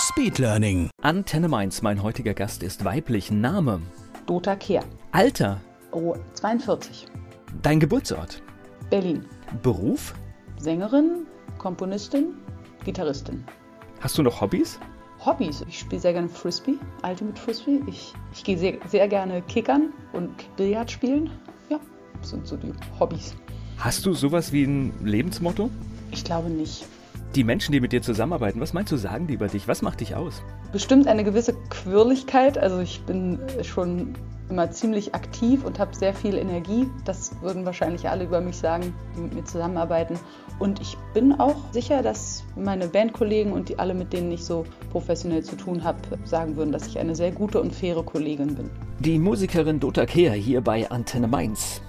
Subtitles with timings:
[0.00, 0.88] Speedlearning.
[1.02, 3.30] Antenne Mainz, mein heutiger Gast ist weiblich.
[3.30, 3.82] Name,
[4.26, 4.82] Dota Kehr.
[5.12, 5.60] Alter,
[5.92, 7.06] Oh, 42.
[7.62, 8.42] dein Geburtsort,
[8.88, 9.26] Berlin.
[9.62, 10.14] Beruf.
[10.58, 11.26] Sängerin,
[11.58, 12.34] Komponistin,
[12.84, 13.44] Gitarristin.
[14.00, 14.78] Hast du noch Hobbys?
[15.24, 15.62] Hobbys.
[15.68, 16.76] Ich spiele sehr gerne Frisbee,
[17.06, 17.80] Ultimate Frisbee.
[17.86, 21.30] Ich, ich gehe sehr, sehr gerne kickern und Billard spielen.
[21.68, 21.78] Ja,
[22.20, 23.34] das sind so die Hobbys.
[23.78, 25.68] Hast du sowas wie ein Lebensmotto?
[26.10, 26.86] Ich glaube nicht.
[27.36, 29.68] Die Menschen, die mit dir zusammenarbeiten, was meinst du, sagen die über dich?
[29.68, 30.42] Was macht dich aus?
[30.72, 32.58] Bestimmt eine gewisse Quirligkeit.
[32.58, 34.14] Also ich bin schon
[34.48, 36.88] immer ziemlich aktiv und habe sehr viel Energie.
[37.04, 40.18] Das würden wahrscheinlich alle über mich sagen, die mit mir zusammenarbeiten.
[40.58, 44.66] Und ich bin auch sicher, dass meine Bandkollegen und die alle, mit denen ich so
[44.90, 48.70] professionell zu tun habe, sagen würden, dass ich eine sehr gute und faire Kollegin bin.
[48.98, 51.80] Die Musikerin Dota Kehr hier bei Antenne Mainz.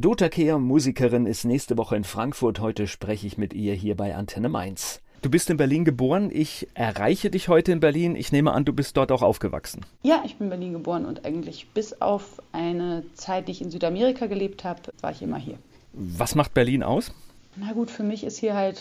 [0.00, 2.60] Dota Kehr, Musikerin, ist nächste Woche in Frankfurt.
[2.60, 5.02] Heute spreche ich mit ihr hier bei Antenne Mainz.
[5.22, 6.30] Du bist in Berlin geboren.
[6.32, 8.14] Ich erreiche dich heute in Berlin.
[8.14, 9.84] Ich nehme an, du bist dort auch aufgewachsen.
[10.04, 13.72] Ja, ich bin in Berlin geboren und eigentlich bis auf eine Zeit, die ich in
[13.72, 15.58] Südamerika gelebt habe, war ich immer hier.
[15.94, 17.12] Was macht Berlin aus?
[17.56, 18.80] Na gut, für mich ist hier halt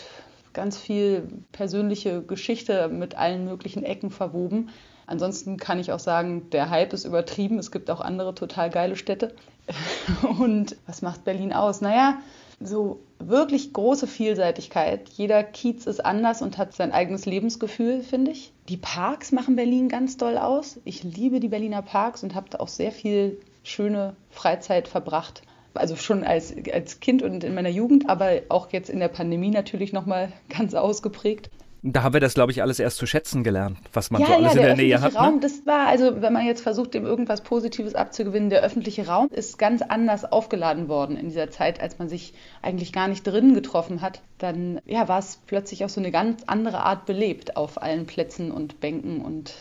[0.54, 4.70] ganz viel persönliche Geschichte mit allen möglichen Ecken verwoben.
[5.08, 7.58] Ansonsten kann ich auch sagen, der Hype ist übertrieben.
[7.58, 9.34] Es gibt auch andere total geile Städte.
[10.40, 11.82] Und was macht Berlin aus?
[11.82, 12.20] Naja,
[12.60, 15.10] so wirklich große Vielseitigkeit.
[15.10, 18.52] Jeder Kiez ist anders und hat sein eigenes Lebensgefühl, finde ich.
[18.70, 20.80] Die Parks machen Berlin ganz doll aus.
[20.86, 25.42] Ich liebe die Berliner Parks und habe da auch sehr viel schöne Freizeit verbracht.
[25.74, 29.52] Also schon als, als Kind und in meiner Jugend, aber auch jetzt in der Pandemie
[29.52, 31.50] natürlich nochmal ganz ausgeprägt.
[31.94, 34.34] Da haben wir das, glaube ich, alles erst zu schätzen gelernt, was man Ja, so
[34.34, 35.28] alles ja, in der der Nähe öffentliche hat.
[35.28, 35.40] Raum, Ne?
[35.42, 39.58] das war, also wenn man jetzt versucht, dem irgendwas Positives abzugewinnen, der öffentliche Raum ist
[39.58, 44.02] ganz anders aufgeladen worden in dieser Zeit, als man sich eigentlich gar nicht drinnen getroffen
[44.02, 44.22] hat.
[44.38, 48.52] Dann ja, war es plötzlich auch so eine ganz andere Art belebt auf allen Plätzen
[48.52, 49.54] und Bänken und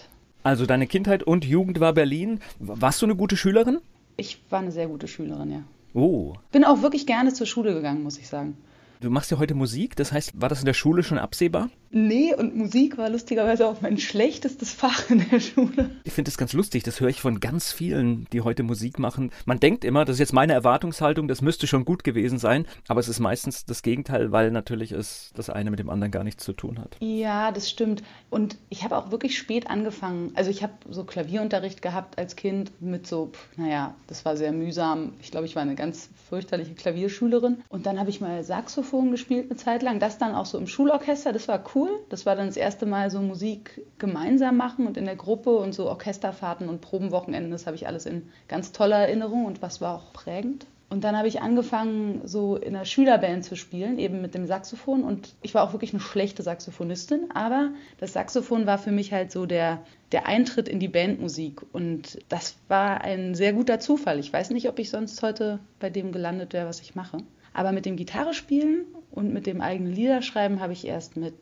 [0.42, 2.40] Also deine Kindheit und Jugend war Berlin.
[2.58, 3.78] Warst du eine gute Schülerin?
[4.18, 5.62] ich war eine sehr gute Schülerin, ja.
[5.92, 8.56] Oh, Bin auch wirklich gerne zur Schule gegangen, muss ich sagen.
[9.00, 9.94] du machst ja heute Musik.
[9.96, 11.68] Das heißt, war das in der Schule schon absehbar?
[11.98, 15.92] Nee, und Musik war lustigerweise auch mein schlechtestes Fach in der Schule.
[16.04, 16.82] Ich finde das ganz lustig.
[16.82, 19.32] Das höre ich von ganz vielen, die heute Musik machen.
[19.46, 22.66] Man denkt immer, das ist jetzt meine Erwartungshaltung, das müsste schon gut gewesen sein.
[22.86, 26.22] Aber es ist meistens das Gegenteil, weil natürlich es das eine mit dem anderen gar
[26.22, 26.98] nichts zu tun hat.
[27.00, 28.02] Ja, das stimmt.
[28.28, 30.32] Und ich habe auch wirklich spät angefangen.
[30.34, 34.52] Also ich habe so Klavierunterricht gehabt als Kind mit so, pf, naja, das war sehr
[34.52, 35.14] mühsam.
[35.22, 37.62] Ich glaube, ich war eine ganz fürchterliche Klavierschülerin.
[37.70, 39.98] Und dann habe ich mal Saxophon gespielt eine Zeit lang.
[39.98, 41.32] Das dann auch so im Schulorchester.
[41.32, 41.85] Das war cool.
[42.08, 45.72] Das war dann das erste Mal so Musik gemeinsam machen und in der Gruppe und
[45.72, 47.50] so Orchesterfahrten und Probenwochenenden.
[47.50, 50.66] Das habe ich alles in ganz toller Erinnerung und was war auch prägend.
[50.88, 55.02] Und dann habe ich angefangen, so in einer Schülerband zu spielen, eben mit dem Saxophon.
[55.02, 59.32] Und ich war auch wirklich eine schlechte Saxophonistin, aber das Saxophon war für mich halt
[59.32, 59.82] so der,
[60.12, 61.62] der Eintritt in die Bandmusik.
[61.72, 64.20] Und das war ein sehr guter Zufall.
[64.20, 67.18] Ich weiß nicht, ob ich sonst heute bei dem gelandet wäre, was ich mache.
[67.52, 71.34] Aber mit dem Gitarre spielen und mit dem eigenen Liederschreiben habe ich erst mit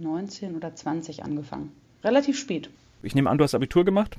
[0.00, 1.72] 19 oder 20 angefangen.
[2.02, 2.70] Relativ spät.
[3.02, 4.16] Ich nehme an, du hast Abitur gemacht.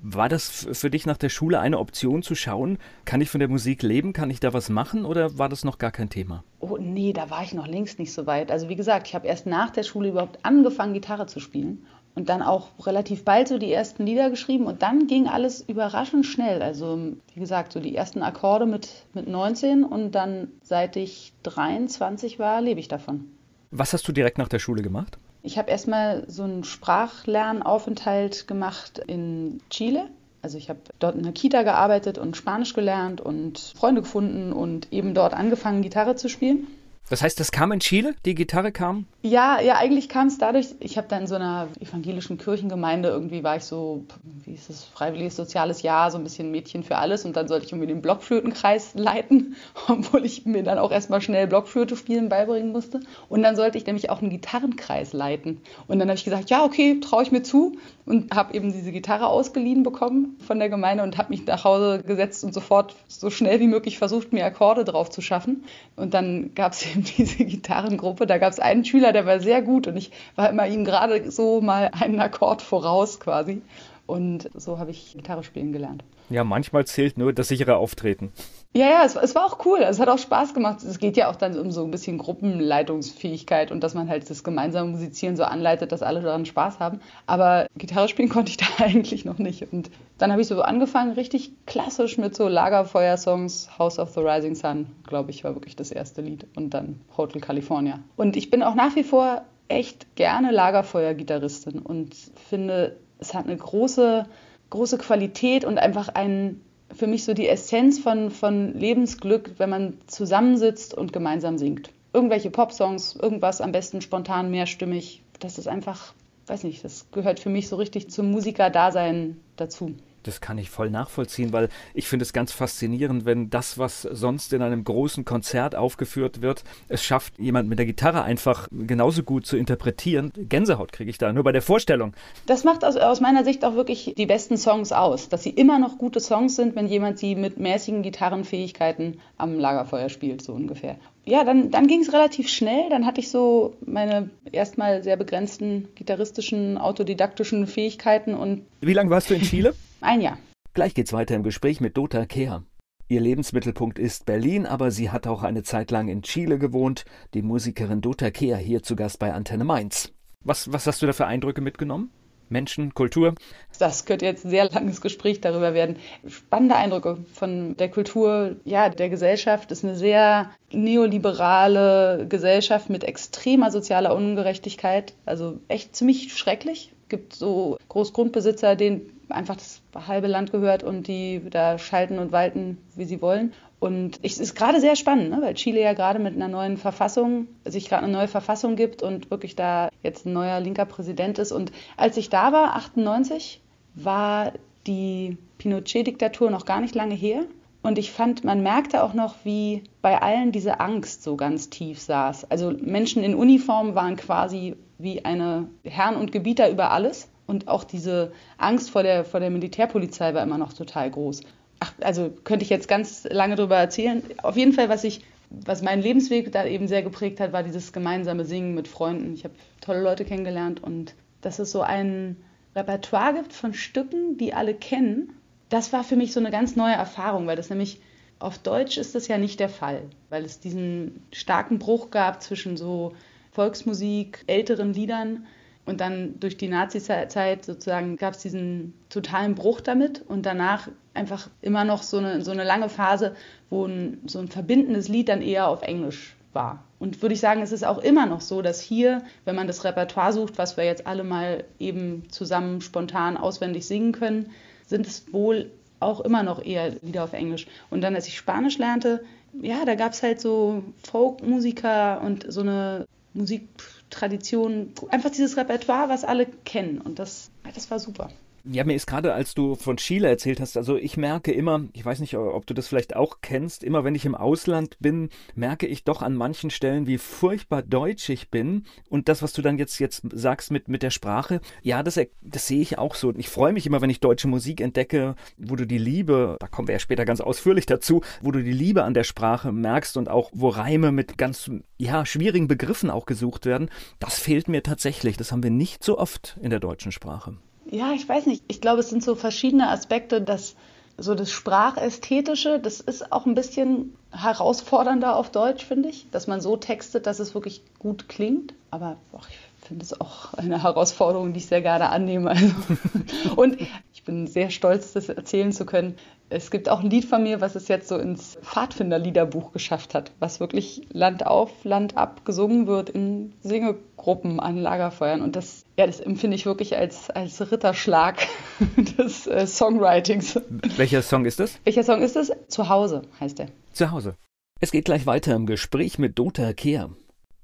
[0.00, 3.48] War das für dich nach der Schule eine Option zu schauen, kann ich von der
[3.48, 6.44] Musik leben, kann ich da was machen oder war das noch gar kein Thema?
[6.60, 8.52] Oh nee, da war ich noch längst nicht so weit.
[8.52, 11.84] Also wie gesagt, ich habe erst nach der Schule überhaupt angefangen, Gitarre zu spielen.
[12.14, 14.66] Und dann auch relativ bald so die ersten Lieder geschrieben.
[14.66, 16.62] Und dann ging alles überraschend schnell.
[16.62, 22.40] Also wie gesagt, so die ersten Akkorde mit, mit 19 und dann seit ich 23
[22.40, 23.30] war, lebe ich davon.
[23.70, 25.18] Was hast du direkt nach der Schule gemacht?
[25.42, 30.08] Ich habe erstmal so einen Sprachlernaufenthalt gemacht in Chile.
[30.42, 34.92] Also ich habe dort in einer Kita gearbeitet und Spanisch gelernt und Freunde gefunden und
[34.92, 36.66] eben dort angefangen, Gitarre zu spielen.
[37.10, 39.06] Das heißt, das kam in Chile, die Gitarre kam?
[39.22, 43.42] Ja, ja, eigentlich kam es dadurch, ich habe da in so einer evangelischen Kirchengemeinde, irgendwie
[43.42, 44.04] war ich so,
[44.44, 47.24] wie ist das, freiwilliges soziales Jahr, so ein bisschen Mädchen für alles.
[47.24, 49.56] Und dann sollte ich irgendwie den Blockflötenkreis leiten,
[49.88, 53.00] obwohl ich mir dann auch erstmal schnell Blockflöte spielen beibringen musste.
[53.28, 55.60] Und dann sollte ich nämlich auch einen Gitarrenkreis leiten.
[55.88, 57.76] Und dann habe ich gesagt, ja, okay, traue ich mir zu.
[58.04, 62.02] Und habe eben diese Gitarre ausgeliehen bekommen von der Gemeinde und habe mich nach Hause
[62.06, 65.64] gesetzt und sofort so schnell wie möglich versucht, mir Akkorde drauf zu schaffen.
[65.96, 66.86] Und dann gab es
[67.18, 68.26] diese Gitarrengruppe.
[68.26, 71.30] Da gab es einen Schüler, der war sehr gut und ich war immer ihm gerade
[71.30, 73.62] so mal einen Akkord voraus quasi.
[74.06, 76.02] Und so habe ich Gitarre spielen gelernt.
[76.30, 78.32] Ja, manchmal zählt nur das sichere Auftreten.
[78.74, 79.78] Ja, ja, es, es, war auch cool.
[79.80, 80.82] Es hat auch Spaß gemacht.
[80.82, 84.44] Es geht ja auch dann um so ein bisschen Gruppenleitungsfähigkeit und dass man halt das
[84.44, 87.00] gemeinsame Musizieren so anleitet, dass alle daran Spaß haben.
[87.26, 89.72] Aber Gitarre spielen konnte ich da eigentlich noch nicht.
[89.72, 93.78] Und dann habe ich so angefangen, richtig klassisch mit so Lagerfeuer-Songs.
[93.78, 96.46] House of the Rising Sun, glaube ich, war wirklich das erste Lied.
[96.54, 98.00] Und dann Hotel California.
[98.16, 102.14] Und ich bin auch nach wie vor echt gerne Lagerfeuer-Gitarristin und
[102.48, 104.26] finde, es hat eine große,
[104.70, 106.60] große Qualität und einfach ein,
[106.94, 111.90] für mich so die Essenz von, von Lebensglück, wenn man zusammensitzt und gemeinsam singt.
[112.12, 115.22] Irgendwelche Popsongs, irgendwas am besten spontan mehrstimmig.
[115.40, 116.14] Das ist einfach,
[116.46, 119.94] weiß nicht, das gehört für mich so richtig zum Musikerdasein dazu.
[120.22, 124.52] Das kann ich voll nachvollziehen, weil ich finde es ganz faszinierend, wenn das, was sonst
[124.52, 129.46] in einem großen Konzert aufgeführt wird, es schafft, jemand mit der Gitarre einfach genauso gut
[129.46, 130.32] zu interpretieren.
[130.36, 132.14] Gänsehaut kriege ich da, nur bei der Vorstellung.
[132.46, 135.78] Das macht aus, aus meiner Sicht auch wirklich die besten Songs aus, dass sie immer
[135.78, 140.96] noch gute Songs sind, wenn jemand sie mit mäßigen Gitarrenfähigkeiten am Lagerfeuer spielt, so ungefähr
[141.28, 142.88] ja, dann, dann ging es relativ schnell.
[142.90, 148.62] Dann hatte ich so meine erstmal sehr begrenzten gitarristischen, autodidaktischen Fähigkeiten und.
[148.80, 149.74] Wie lange warst du in Chile?
[150.00, 150.38] Ein Jahr.
[150.74, 152.62] Gleich geht's weiter im Gespräch mit Dota Kehr.
[153.08, 157.04] Ihr Lebensmittelpunkt ist Berlin, aber sie hat auch eine Zeit lang in Chile gewohnt.
[157.34, 160.12] Die Musikerin Dota Kehr hier zu Gast bei Antenne Mainz.
[160.44, 162.10] Was, was hast du da für Eindrücke mitgenommen?
[162.50, 163.34] Menschen, Kultur?
[163.78, 165.96] Das könnte jetzt ein sehr langes Gespräch darüber werden.
[166.26, 169.70] Spannende Eindrücke von der Kultur, ja, der Gesellschaft.
[169.70, 175.14] Das ist eine sehr neoliberale Gesellschaft mit extremer sozialer Ungerechtigkeit.
[175.26, 176.92] Also echt ziemlich schrecklich.
[177.08, 182.78] Gibt so Großgrundbesitzer, denen einfach das halbe Land gehört und die da schalten und walten,
[182.96, 183.52] wie sie wollen.
[183.80, 185.38] Und es ist gerade sehr spannend, ne?
[185.40, 189.30] weil Chile ja gerade mit einer neuen Verfassung, sich gerade eine neue Verfassung gibt und
[189.30, 191.52] wirklich da jetzt ein neuer linker Präsident ist.
[191.52, 193.60] Und als ich da war, 98,
[193.94, 194.52] war
[194.86, 197.44] die Pinochet-Diktatur noch gar nicht lange her.
[197.82, 202.00] Und ich fand, man merkte auch noch, wie bei allen diese Angst so ganz tief
[202.00, 202.50] saß.
[202.50, 207.30] Also Menschen in Uniform waren quasi wie eine Herren und Gebieter über alles.
[207.46, 211.40] Und auch diese Angst vor der, vor der Militärpolizei war immer noch total groß
[211.80, 214.22] ach, also könnte ich jetzt ganz lange darüber erzählen.
[214.42, 217.92] Auf jeden Fall, was ich, was meinen Lebensweg da eben sehr geprägt hat, war dieses
[217.92, 219.34] gemeinsame Singen mit Freunden.
[219.34, 222.36] Ich habe tolle Leute kennengelernt und dass es so ein
[222.74, 225.32] Repertoire gibt von Stücken, die alle kennen,
[225.68, 228.00] das war für mich so eine ganz neue Erfahrung, weil das nämlich
[228.38, 232.76] auf Deutsch ist das ja nicht der Fall, weil es diesen starken Bruch gab zwischen
[232.76, 233.14] so
[233.58, 235.44] Volksmusik, älteren Liedern
[235.84, 241.50] und dann durch die Nazi-Zeit sozusagen gab es diesen totalen Bruch damit und danach einfach
[241.60, 243.34] immer noch so eine, so eine lange Phase,
[243.68, 246.84] wo ein, so ein verbindendes Lied dann eher auf Englisch war.
[247.00, 249.82] Und würde ich sagen, es ist auch immer noch so, dass hier, wenn man das
[249.82, 254.52] Repertoire sucht, was wir jetzt alle mal eben zusammen spontan auswendig singen können,
[254.86, 257.66] sind es wohl auch immer noch eher Lieder auf Englisch.
[257.90, 259.24] Und dann, als ich Spanisch lernte,
[259.60, 263.68] ja, da gab es halt so Folkmusiker und so eine Musik
[264.10, 267.00] Tradition, einfach dieses Repertoire, was alle kennen.
[267.00, 268.30] Und das, das war super.
[268.70, 272.04] Ja, mir ist gerade, als du von Chile erzählt hast, also ich merke immer, ich
[272.04, 275.86] weiß nicht, ob du das vielleicht auch kennst, immer wenn ich im Ausland bin, merke
[275.86, 278.84] ich doch an manchen Stellen, wie furchtbar deutsch ich bin.
[279.08, 282.66] Und das, was du dann jetzt, jetzt sagst mit, mit der Sprache, ja, das, das
[282.66, 283.32] sehe ich auch so.
[283.38, 286.88] Ich freue mich immer, wenn ich deutsche Musik entdecke, wo du die Liebe, da kommen
[286.88, 290.28] wir ja später ganz ausführlich dazu, wo du die Liebe an der Sprache merkst und
[290.28, 293.88] auch, wo Reime mit ganz, ja, schwierigen Begriffen auch gesucht werden.
[294.18, 295.38] Das fehlt mir tatsächlich.
[295.38, 297.56] Das haben wir nicht so oft in der deutschen Sprache.
[297.90, 298.62] Ja, ich weiß nicht.
[298.68, 300.76] Ich glaube, es sind so verschiedene Aspekte, dass
[301.16, 306.60] so das Sprachästhetische, das ist auch ein bisschen herausfordernder auf Deutsch, finde ich, dass man
[306.60, 308.74] so textet, dass es wirklich gut klingt.
[308.90, 312.50] Aber ach, ich finde es auch eine Herausforderung, die ich sehr gerne annehme.
[312.50, 312.70] Also.
[313.56, 313.78] Und
[314.12, 316.16] ich bin sehr stolz, das erzählen zu können.
[316.50, 320.30] Es gibt auch ein Lied von mir, was es jetzt so ins Pfadfinder-Liederbuch geschafft hat,
[320.38, 325.42] was wirklich Land auf, Land ab gesungen wird in Singegruppen an Lagerfeuern.
[325.42, 328.36] Und das, ja, das empfinde ich wirklich als, als Ritterschlag
[329.18, 330.60] des äh, Songwritings.
[330.96, 331.80] Welcher Song ist das?
[331.82, 332.52] Welcher Song ist das?
[332.68, 333.66] Zuhause heißt er.
[333.92, 334.36] Zuhause.
[334.80, 337.10] Es geht gleich weiter im Gespräch mit Dota Kehr.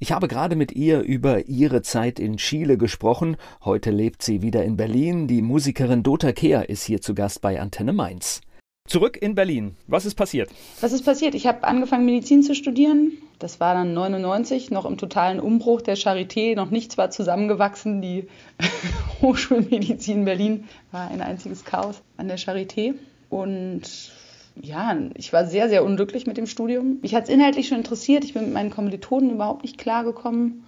[0.00, 3.36] Ich habe gerade mit ihr über ihre Zeit in Chile gesprochen.
[3.64, 5.28] Heute lebt sie wieder in Berlin.
[5.28, 8.40] Die Musikerin Dota Kehr ist hier zu Gast bei Antenne Mainz.
[8.86, 9.76] Zurück in Berlin.
[9.88, 10.50] Was ist passiert?
[10.80, 11.34] Was ist passiert?
[11.34, 13.12] Ich habe angefangen, Medizin zu studieren.
[13.38, 16.54] Das war dann 99, noch im totalen Umbruch der Charité.
[16.54, 18.02] Noch nichts war zusammengewachsen.
[18.02, 18.28] Die
[19.22, 22.94] Hochschulmedizin Berlin war ein einziges Chaos an der Charité.
[23.30, 24.12] Und
[24.60, 26.98] ja, ich war sehr, sehr unglücklich mit dem Studium.
[27.00, 28.22] Mich hat es inhaltlich schon interessiert.
[28.22, 30.62] Ich bin mit meinen Kommilitonen überhaupt nicht klargekommen.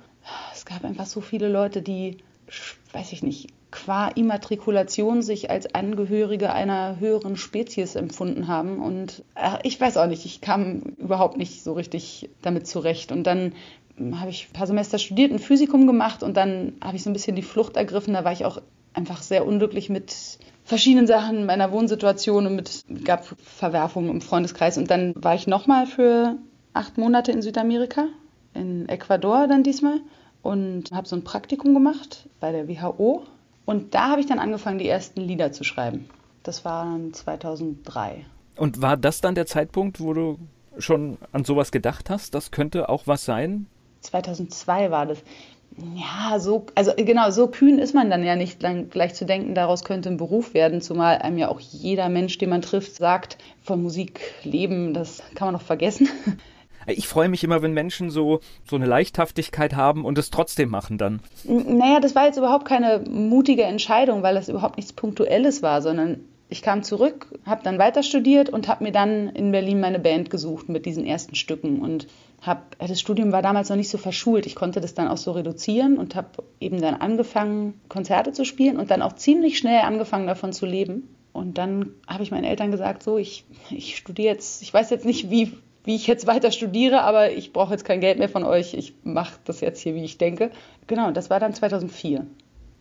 [0.53, 2.17] Es gab einfach so viele Leute, die,
[2.93, 8.81] weiß ich nicht, qua Immatrikulation sich als Angehörige einer höheren Spezies empfunden haben.
[8.81, 13.13] Und ach, ich weiß auch nicht, ich kam überhaupt nicht so richtig damit zurecht.
[13.13, 13.53] Und dann
[14.15, 17.15] habe ich ein paar Semester studiert, ein Physikum gemacht und dann habe ich so ein
[17.15, 18.15] bisschen die Flucht ergriffen.
[18.15, 18.61] Da war ich auch
[18.93, 20.15] einfach sehr unglücklich mit
[20.65, 24.79] verschiedenen Sachen meiner Wohnsituation und mit gab Verwerfungen im Freundeskreis.
[24.79, 26.37] Und dann war ich nochmal für
[26.75, 28.09] acht Monate in Südamerika,
[28.53, 30.01] in Ecuador dann diesmal
[30.43, 33.25] und habe so ein Praktikum gemacht bei der WHO
[33.67, 36.09] und da habe ich dann angefangen, die ersten Lieder zu schreiben.
[36.43, 38.25] Das war dann 2003.
[38.57, 40.39] Und war das dann der Zeitpunkt, wo du
[40.79, 42.35] schon an sowas gedacht hast?
[42.35, 43.67] Das könnte auch was sein?
[44.03, 45.19] 2002 war das.
[45.95, 49.55] Ja, so, also genau, so kühn ist man dann ja nicht dann gleich zu denken,
[49.55, 53.37] daraus könnte ein Beruf werden, zumal einem ja auch jeder Mensch, den man trifft, sagt,
[53.61, 56.09] von Musik leben, das kann man doch vergessen.
[56.87, 60.99] Ich freue mich immer, wenn Menschen so, so eine Leichthaftigkeit haben und es trotzdem machen
[60.99, 61.21] dann.
[61.45, 66.21] Naja, das war jetzt überhaupt keine mutige Entscheidung, weil das überhaupt nichts Punktuelles war, sondern
[66.49, 70.31] ich kam zurück, habe dann weiter studiert und habe mir dann in Berlin meine Band
[70.31, 72.07] gesucht mit diesen ersten Stücken und
[72.41, 74.47] habe das Studium war damals noch nicht so verschult.
[74.47, 78.79] Ich konnte das dann auch so reduzieren und habe eben dann angefangen Konzerte zu spielen
[78.79, 81.09] und dann auch ziemlich schnell angefangen davon zu leben.
[81.33, 85.05] Und dann habe ich meinen Eltern gesagt, so ich ich studiere jetzt, ich weiß jetzt
[85.05, 85.53] nicht wie
[85.87, 88.75] wie ich jetzt weiter studiere, aber ich brauche jetzt kein Geld mehr von euch.
[88.75, 90.51] Ich mache das jetzt hier, wie ich denke.
[90.87, 92.27] Genau, das war dann 2004.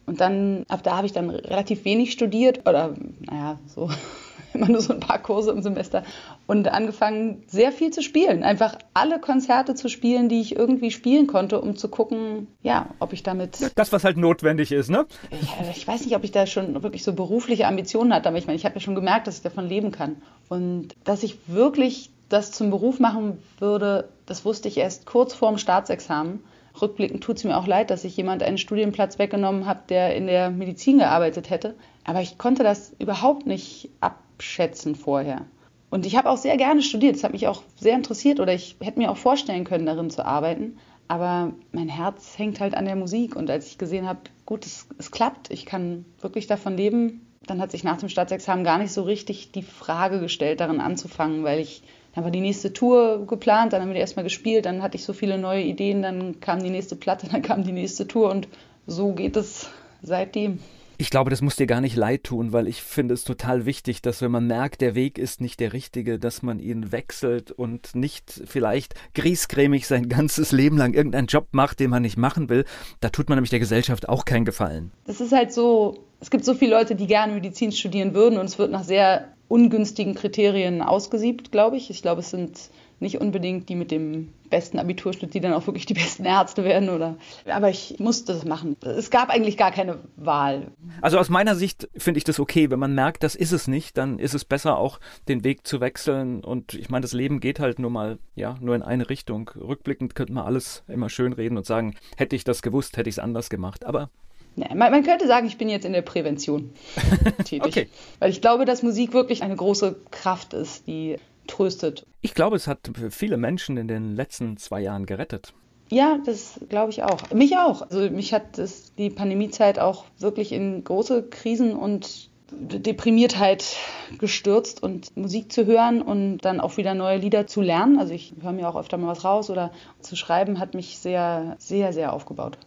[0.06, 3.90] Und dann, ab da habe ich dann relativ wenig studiert oder, naja, so
[4.54, 6.04] immer nur so ein paar Kurse im Semester
[6.48, 8.44] und angefangen, sehr viel zu spielen.
[8.44, 13.14] Einfach alle Konzerte zu spielen, die ich irgendwie spielen konnte, um zu gucken, ja, ob
[13.14, 13.72] ich damit.
[13.76, 15.08] Das, was halt notwendig ist, ne?
[15.32, 18.46] Ich, ich weiß nicht, ob ich da schon wirklich so berufliche Ambitionen hatte, aber ich
[18.46, 20.18] meine, ich habe ja schon gemerkt, dass ich davon leben kann.
[20.48, 25.58] Und dass ich wirklich das zum Beruf machen würde, das wusste ich erst kurz vorm
[25.58, 26.44] Staatsexamen.
[26.82, 30.28] Rückblickend tut es mir auch leid, dass ich jemand einen Studienplatz weggenommen habe, der in
[30.28, 31.76] der Medizin gearbeitet hätte.
[32.04, 35.46] Aber ich konnte das überhaupt nicht abschätzen vorher.
[35.90, 37.16] Und ich habe auch sehr gerne studiert.
[37.16, 40.26] Es hat mich auch sehr interessiert oder ich hätte mir auch vorstellen können, darin zu
[40.26, 40.78] arbeiten.
[41.08, 43.36] Aber mein Herz hängt halt an der Musik.
[43.36, 47.62] Und als ich gesehen habe, gut, es, es klappt, ich kann wirklich davon leben, dann
[47.62, 51.60] hat sich nach dem Staatsexamen gar nicht so richtig die Frage gestellt, darin anzufangen, weil
[51.60, 51.84] ich
[52.16, 55.04] dann war die nächste Tour geplant, dann haben wir die erstmal gespielt, dann hatte ich
[55.04, 58.48] so viele neue Ideen, dann kam die nächste Platte, dann kam die nächste Tour und
[58.88, 59.70] so geht es
[60.02, 60.60] seitdem.
[60.98, 64.02] Ich glaube, das muss dir gar nicht leid tun, weil ich finde es total wichtig,
[64.02, 67.96] dass wenn man merkt, der Weg ist nicht der richtige, dass man ihn wechselt und
[67.96, 72.64] nicht vielleicht griesgrämig sein ganzes Leben lang irgendeinen Job macht, den man nicht machen will.
[73.02, 74.94] Da tut man nämlich der Gesellschaft auch keinen Gefallen.
[75.06, 78.46] Das ist halt so, es gibt so viele Leute, die gerne Medizin studieren würden und
[78.46, 81.90] es wird nach sehr ungünstigen Kriterien ausgesiebt, glaube ich.
[81.90, 85.86] Ich glaube, es sind nicht unbedingt die mit dem besten Abiturschnitt, die dann auch wirklich
[85.86, 87.18] die besten Ärzte werden oder.
[87.46, 88.78] Aber ich musste das machen.
[88.82, 90.72] Es gab eigentlich gar keine Wahl.
[91.02, 92.70] Also aus meiner Sicht finde ich das okay.
[92.70, 95.82] Wenn man merkt, das ist es nicht, dann ist es besser auch den Weg zu
[95.82, 96.44] wechseln.
[96.44, 99.50] Und ich meine, das Leben geht halt nur mal, ja, nur in eine Richtung.
[99.56, 103.16] Rückblickend könnte man alles immer schön reden und sagen, hätte ich das gewusst, hätte ich
[103.16, 103.86] es anders gemacht.
[103.86, 104.10] Aber
[104.56, 106.72] ja, man, man, könnte sagen, ich bin jetzt in der Prävention
[107.44, 107.66] tätig.
[107.66, 107.90] okay.
[108.20, 112.06] Weil ich glaube, dass Musik wirklich eine große Kraft ist, die tröstet.
[112.22, 115.54] Ich glaube, es hat viele Menschen in den letzten zwei Jahren gerettet.
[115.90, 117.30] Ja, das glaube ich auch.
[117.32, 117.84] Mich auch.
[117.84, 123.76] Also mich hat das, die Pandemiezeit auch wirklich in große Krisen und Deprimiertheit
[124.18, 128.00] gestürzt und Musik zu hören und dann auch wieder neue Lieder zu lernen.
[128.00, 131.56] Also ich höre mir auch öfter mal was raus oder zu schreiben hat mich sehr,
[131.60, 132.58] sehr, sehr aufgebaut.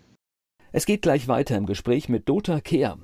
[0.70, 2.98] Es geht gleich weiter im Gespräch mit Dota Kehr.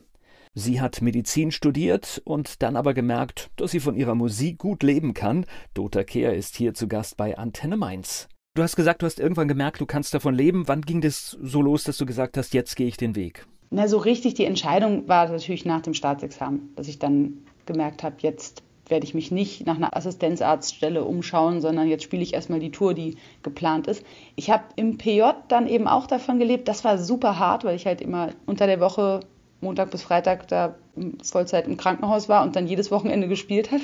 [0.52, 5.14] Sie hat Medizin studiert und dann aber gemerkt, dass sie von ihrer Musik gut leben
[5.14, 5.46] kann.
[5.72, 8.28] Dota Kehr ist hier zu Gast bei Antenne Mainz.
[8.54, 10.68] Du hast gesagt, du hast irgendwann gemerkt, du kannst davon leben.
[10.68, 13.46] Wann ging das so los, dass du gesagt hast, jetzt gehe ich den Weg?
[13.70, 18.16] Na, so richtig die Entscheidung war natürlich nach dem Staatsexamen, dass ich dann gemerkt habe,
[18.18, 22.70] jetzt werde ich mich nicht nach einer Assistenzarztstelle umschauen, sondern jetzt spiele ich erstmal die
[22.70, 24.04] Tour, die geplant ist.
[24.36, 26.68] Ich habe im PJ dann eben auch davon gelebt.
[26.68, 29.20] Das war super hart, weil ich halt immer unter der Woche
[29.60, 30.74] Montag bis Freitag da
[31.22, 33.80] Vollzeit im Krankenhaus war und dann jedes Wochenende gespielt hat.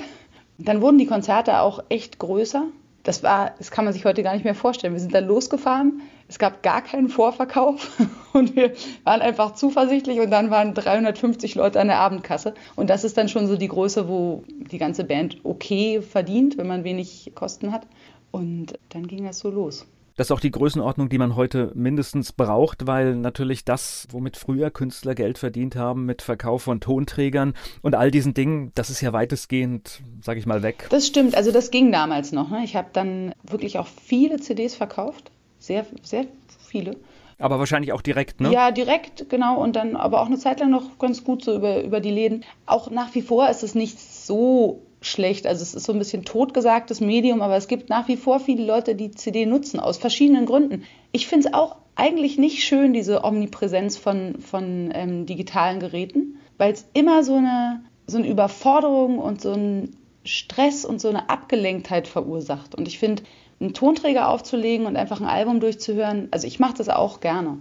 [0.58, 2.64] Dann wurden die Konzerte auch echt größer.
[3.02, 4.92] Das war, das kann man sich heute gar nicht mehr vorstellen.
[4.92, 7.90] Wir sind dann losgefahren Es gab gar keinen Vorverkauf
[8.32, 8.72] und wir
[9.02, 12.54] waren einfach zuversichtlich und dann waren 350 Leute an der Abendkasse.
[12.76, 16.68] Und das ist dann schon so die Größe, wo die ganze Band okay verdient, wenn
[16.68, 17.84] man wenig Kosten hat.
[18.30, 19.88] Und dann ging das so los.
[20.14, 24.70] Das ist auch die Größenordnung, die man heute mindestens braucht, weil natürlich das, womit früher
[24.70, 29.12] Künstler Geld verdient haben, mit Verkauf von Tonträgern und all diesen Dingen, das ist ja
[29.12, 30.86] weitestgehend, sage ich mal, weg.
[30.90, 32.50] Das stimmt, also das ging damals noch.
[32.50, 32.62] Ne?
[32.62, 35.32] Ich habe dann wirklich auch viele CDs verkauft,
[35.70, 36.26] sehr, sehr
[36.58, 36.96] viele.
[37.38, 38.52] Aber wahrscheinlich auch direkt, ne?
[38.52, 39.62] Ja, direkt, genau.
[39.62, 42.44] Und dann aber auch eine Zeit lang noch ganz gut so über, über die Läden.
[42.66, 45.46] Auch nach wie vor ist es nicht so schlecht.
[45.46, 48.66] Also es ist so ein bisschen totgesagtes Medium, aber es gibt nach wie vor viele
[48.66, 50.84] Leute, die CD nutzen, aus verschiedenen Gründen.
[51.12, 56.72] Ich finde es auch eigentlich nicht schön, diese Omnipräsenz von, von ähm, digitalen Geräten, weil
[56.72, 62.06] es immer so eine, so eine Überforderung und so einen Stress und so eine Abgelenktheit
[62.06, 62.74] verursacht.
[62.74, 63.22] Und ich finde,
[63.60, 67.58] einen Tonträger aufzulegen und einfach ein Album durchzuhören, also ich mache das auch gerne.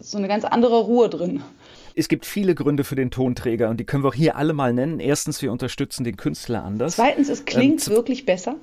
[0.00, 1.42] So eine ganz andere Ruhe drin.
[1.94, 4.72] Es gibt viele Gründe für den Tonträger und die können wir auch hier alle mal
[4.72, 4.98] nennen.
[4.98, 6.96] Erstens, wir unterstützen den Künstler anders.
[6.96, 8.56] Zweitens, es klingt ähm, wirklich besser.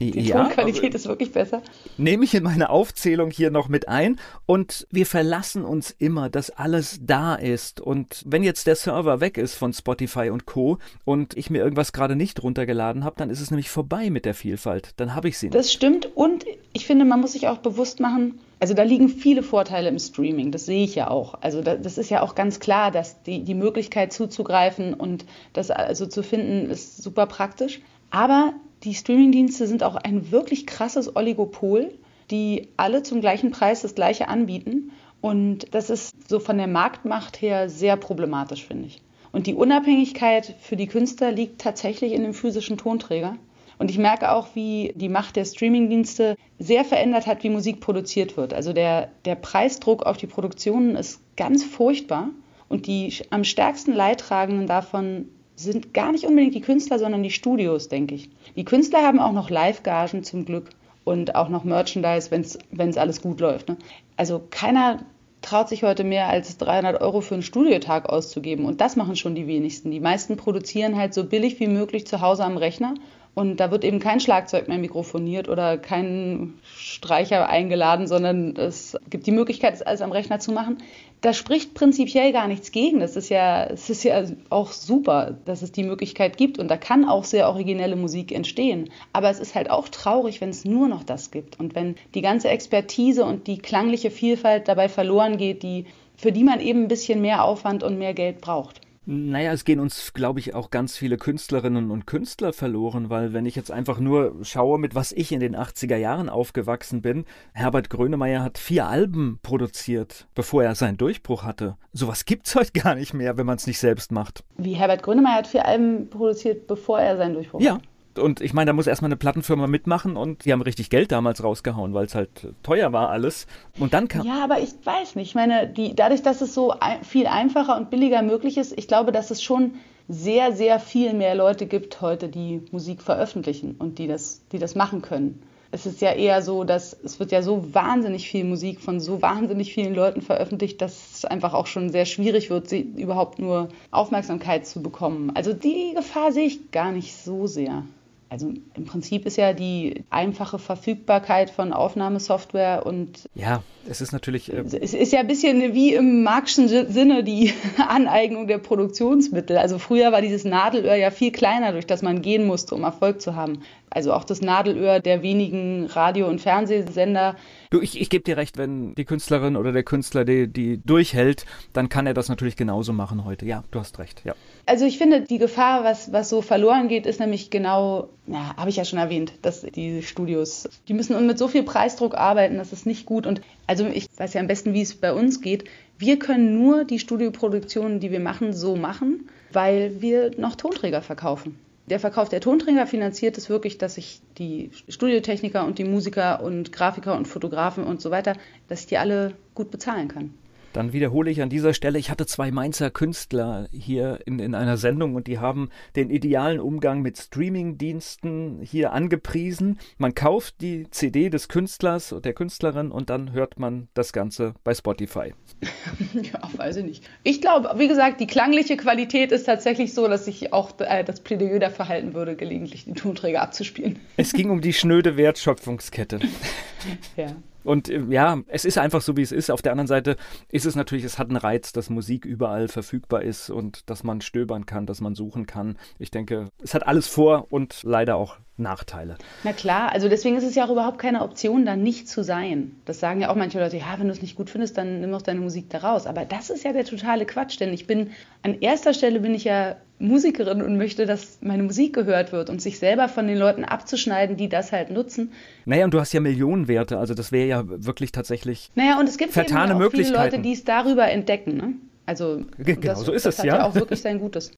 [0.00, 1.62] Die ja, Tonqualität ist wirklich besser.
[1.96, 4.18] Nehme ich in meine Aufzählung hier noch mit ein.
[4.46, 7.80] Und wir verlassen uns immer, dass alles da ist.
[7.80, 10.78] Und wenn jetzt der Server weg ist von Spotify und Co.
[11.04, 14.34] und ich mir irgendwas gerade nicht runtergeladen habe, dann ist es nämlich vorbei mit der
[14.34, 14.92] Vielfalt.
[14.96, 15.54] Dann habe ich sie nicht.
[15.54, 16.14] Das stimmt.
[16.14, 19.98] Und ich finde, man muss sich auch bewusst machen, also da liegen viele Vorteile im
[19.98, 21.34] Streaming, das sehe ich ja auch.
[21.40, 25.70] Also da, das ist ja auch ganz klar, dass die, die Möglichkeit zuzugreifen und das
[25.70, 27.80] also zu finden, ist super praktisch.
[28.10, 28.52] Aber
[28.84, 31.92] die Streamingdienste sind auch ein wirklich krasses Oligopol,
[32.30, 34.92] die alle zum gleichen Preis das gleiche anbieten.
[35.20, 39.02] Und das ist so von der Marktmacht her sehr problematisch, finde ich.
[39.32, 43.36] Und die Unabhängigkeit für die Künstler liegt tatsächlich in dem physischen Tonträger.
[43.78, 48.36] Und ich merke auch, wie die Macht der Streamingdienste sehr verändert hat, wie Musik produziert
[48.36, 48.52] wird.
[48.52, 52.30] Also der, der Preisdruck auf die Produktionen ist ganz furchtbar.
[52.68, 57.88] Und die am stärksten Leidtragenden davon sind gar nicht unbedingt die Künstler, sondern die Studios,
[57.88, 58.30] denke ich.
[58.56, 60.70] Die Künstler haben auch noch Live-Gagen zum Glück
[61.04, 63.68] und auch noch Merchandise, wenn es alles gut läuft.
[63.68, 63.76] Ne?
[64.16, 65.00] Also keiner
[65.42, 68.66] traut sich heute mehr als 300 Euro für einen Studiotag auszugeben.
[68.66, 69.90] Und das machen schon die wenigsten.
[69.90, 72.94] Die meisten produzieren halt so billig wie möglich zu Hause am Rechner
[73.34, 79.26] und da wird eben kein Schlagzeug mehr mikrofoniert oder kein Streicher eingeladen, sondern es gibt
[79.26, 80.78] die Möglichkeit, das alles am Rechner zu machen.
[81.20, 83.00] Da spricht prinzipiell gar nichts gegen.
[83.00, 86.76] Das ist ja, es ist ja auch super, dass es die Möglichkeit gibt und da
[86.76, 88.90] kann auch sehr originelle Musik entstehen.
[89.12, 92.22] Aber es ist halt auch traurig, wenn es nur noch das gibt und wenn die
[92.22, 95.86] ganze Expertise und die klangliche Vielfalt dabei verloren geht, die,
[96.16, 98.80] für die man eben ein bisschen mehr Aufwand und mehr Geld braucht.
[99.10, 103.46] Naja, es gehen uns, glaube ich, auch ganz viele Künstlerinnen und Künstler verloren, weil wenn
[103.46, 107.88] ich jetzt einfach nur schaue, mit was ich in den 80er Jahren aufgewachsen bin, Herbert
[107.88, 111.78] Grönemeyer hat vier Alben produziert, bevor er seinen Durchbruch hatte.
[111.94, 114.44] Sowas gibt's heute gar nicht mehr, wenn man es nicht selbst macht.
[114.58, 117.76] Wie Herbert Grönemeyer hat vier Alben produziert, bevor er seinen Durchbruch ja.
[117.76, 117.84] hatte?
[117.84, 117.97] Ja.
[118.16, 121.42] Und ich meine, da muss erstmal eine Plattenfirma mitmachen und die haben richtig Geld damals
[121.42, 123.46] rausgehauen, weil es halt teuer war alles.
[123.78, 124.26] Und dann kam.
[124.26, 125.28] Ja, aber ich weiß nicht.
[125.28, 129.12] Ich meine, die, dadurch, dass es so viel einfacher und billiger möglich ist, ich glaube,
[129.12, 129.74] dass es schon
[130.08, 134.74] sehr, sehr viel mehr Leute gibt heute, die Musik veröffentlichen und die das, die das
[134.74, 135.42] machen können.
[135.70, 139.20] Es ist ja eher so, dass es wird ja so wahnsinnig viel Musik von so
[139.20, 143.68] wahnsinnig vielen Leuten veröffentlicht, dass es einfach auch schon sehr schwierig wird, sie überhaupt nur
[143.90, 145.30] Aufmerksamkeit zu bekommen.
[145.34, 147.84] Also die Gefahr sehe ich gar nicht so sehr.
[148.30, 154.52] Also im Prinzip ist ja die einfache Verfügbarkeit von Aufnahmesoftware und ja, es ist natürlich
[154.52, 159.56] äh es ist ja ein bisschen wie im marxischen Sinne die Aneignung der Produktionsmittel.
[159.56, 163.22] Also früher war dieses Nadelöhr ja viel kleiner, durch das man gehen musste, um Erfolg
[163.22, 163.62] zu haben.
[163.88, 167.34] Also auch das Nadelöhr der wenigen Radio- und Fernsehsender.
[167.70, 171.46] Du, ich, ich gebe dir recht, wenn die Künstlerin oder der Künstler die, die durchhält,
[171.72, 173.46] dann kann er das natürlich genauso machen heute.
[173.46, 174.34] Ja, du hast recht, ja.
[174.68, 178.68] Also ich finde, die Gefahr, was, was so verloren geht, ist nämlich genau, ja, habe
[178.68, 182.74] ich ja schon erwähnt, dass die Studios, die müssen mit so viel Preisdruck arbeiten, das
[182.74, 183.26] ist nicht gut.
[183.26, 185.64] Und also ich weiß ja am besten, wie es bei uns geht.
[185.96, 191.58] Wir können nur die Studioproduktionen, die wir machen, so machen, weil wir noch Tonträger verkaufen.
[191.86, 196.72] Der Verkauf der Tonträger finanziert es wirklich, dass ich die Studiotechniker und die Musiker und
[196.72, 198.34] Grafiker und Fotografen und so weiter,
[198.68, 200.34] dass ich die alle gut bezahlen kann.
[200.72, 204.76] Dann wiederhole ich an dieser Stelle, ich hatte zwei Mainzer Künstler hier in, in einer
[204.76, 209.78] Sendung und die haben den idealen Umgang mit Streamingdiensten hier angepriesen.
[209.96, 214.54] Man kauft die CD des Künstlers oder der Künstlerin und dann hört man das Ganze
[214.64, 215.34] bei Spotify.
[216.12, 217.04] ja, weiß ich nicht.
[217.22, 221.20] Ich glaube, wie gesagt, die klangliche Qualität ist tatsächlich so, dass ich auch äh, das
[221.20, 223.98] Plädoyer dafür halten würde, gelegentlich die Tonträger abzuspielen.
[224.16, 226.20] Es ging um die schnöde Wertschöpfungskette.
[227.16, 227.34] ja.
[227.68, 229.50] Und äh, ja, es ist einfach so, wie es ist.
[229.50, 230.16] Auf der anderen Seite
[230.50, 234.22] ist es natürlich, es hat einen Reiz, dass Musik überall verfügbar ist und dass man
[234.22, 235.76] stöbern kann, dass man suchen kann.
[235.98, 239.16] Ich denke, es hat alles Vor- und leider auch Nachteile.
[239.44, 242.72] Na klar, also deswegen ist es ja auch überhaupt keine Option, da nicht zu sein.
[242.84, 245.12] Das sagen ja auch manche Leute, ja, wenn du es nicht gut findest, dann nimm
[245.12, 246.06] doch deine Musik da raus.
[246.06, 248.10] Aber das ist ja der totale Quatsch, denn ich bin,
[248.42, 252.62] an erster Stelle bin ich ja Musikerin und möchte, dass meine Musik gehört wird und
[252.62, 255.32] sich selber von den Leuten abzuschneiden, die das halt nutzen.
[255.64, 259.18] Naja, und du hast ja Millionenwerte, also das wäre ja wirklich tatsächlich Naja, und es
[259.18, 260.10] gibt vertane eben auch viele.
[260.10, 261.56] Leute, die es darüber entdecken.
[261.56, 261.74] Ne?
[262.06, 263.56] Also Genau, das, so ist das es, hat ja.
[263.58, 264.52] ja auch wirklich sein Gutes.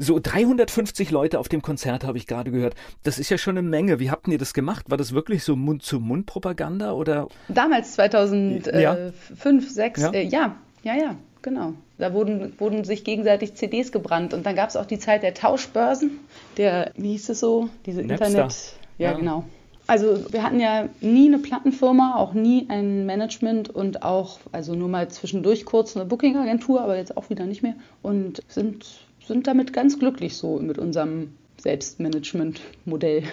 [0.00, 2.74] So 350 Leute auf dem Konzert habe ich gerade gehört.
[3.02, 3.98] Das ist ja schon eine Menge.
[3.98, 4.88] Wie habt ihr das gemacht?
[4.88, 7.26] War das wirklich so Mund-zu-Mund-Propaganda oder?
[7.48, 8.96] Damals 2005, Ja.
[9.40, 10.06] 2006, Ja.
[10.12, 10.12] ja.
[10.14, 11.72] Äh, ja, ja, ja, genau.
[11.98, 15.34] Da wurden, wurden sich gegenseitig CDs gebrannt und dann gab es auch die Zeit der
[15.34, 16.12] Tauschbörsen,
[16.56, 18.26] der, wie hieß es so, diese Napster.
[18.28, 18.54] Internet,
[18.98, 19.16] ja, Ja.
[19.18, 19.44] genau.
[19.88, 24.88] Also wir hatten ja nie eine Plattenfirma, auch nie ein Management und auch, also nur
[24.88, 28.84] mal zwischendurch kurz eine Booking-Agentur, aber jetzt auch wieder nicht mehr und sind,
[29.28, 33.24] sind damit ganz glücklich so mit unserem Selbstmanagement-Modell.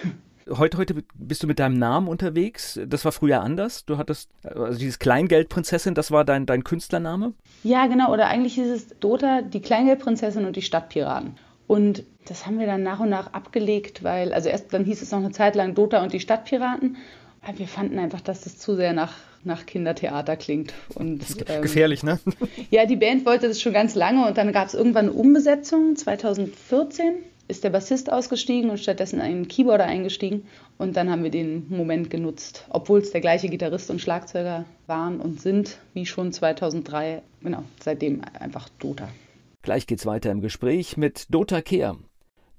[0.48, 2.78] Heute, heute bist du mit deinem Namen unterwegs.
[2.86, 3.84] Das war früher anders.
[3.84, 7.32] Du hattest, also dieses Kleingeldprinzessin, das war dein, dein Künstlername?
[7.64, 8.12] Ja, genau.
[8.12, 11.34] Oder eigentlich hieß es Dota, die Kleingeldprinzessin und die Stadtpiraten.
[11.66, 15.10] Und das haben wir dann nach und nach abgelegt, weil, also erst dann hieß es
[15.10, 16.96] noch eine Zeit lang Dota und die Stadtpiraten.
[17.42, 19.14] Aber wir fanden einfach, dass das zu sehr nach,
[19.46, 20.74] nach Kindertheater klingt.
[20.94, 22.18] Und, ähm, Gefährlich, ne?
[22.70, 25.96] ja, die Band wollte das schon ganz lange und dann gab es irgendwann eine Umbesetzung.
[25.96, 27.14] 2014
[27.48, 30.46] ist der Bassist ausgestiegen und stattdessen ein Keyboarder eingestiegen.
[30.78, 35.20] Und dann haben wir den Moment genutzt, obwohl es der gleiche Gitarrist und Schlagzeuger waren
[35.20, 37.22] und sind, wie schon 2003.
[37.42, 39.08] Genau, seitdem einfach Dota.
[39.62, 41.96] Gleich geht's weiter im Gespräch mit Dota Kehr.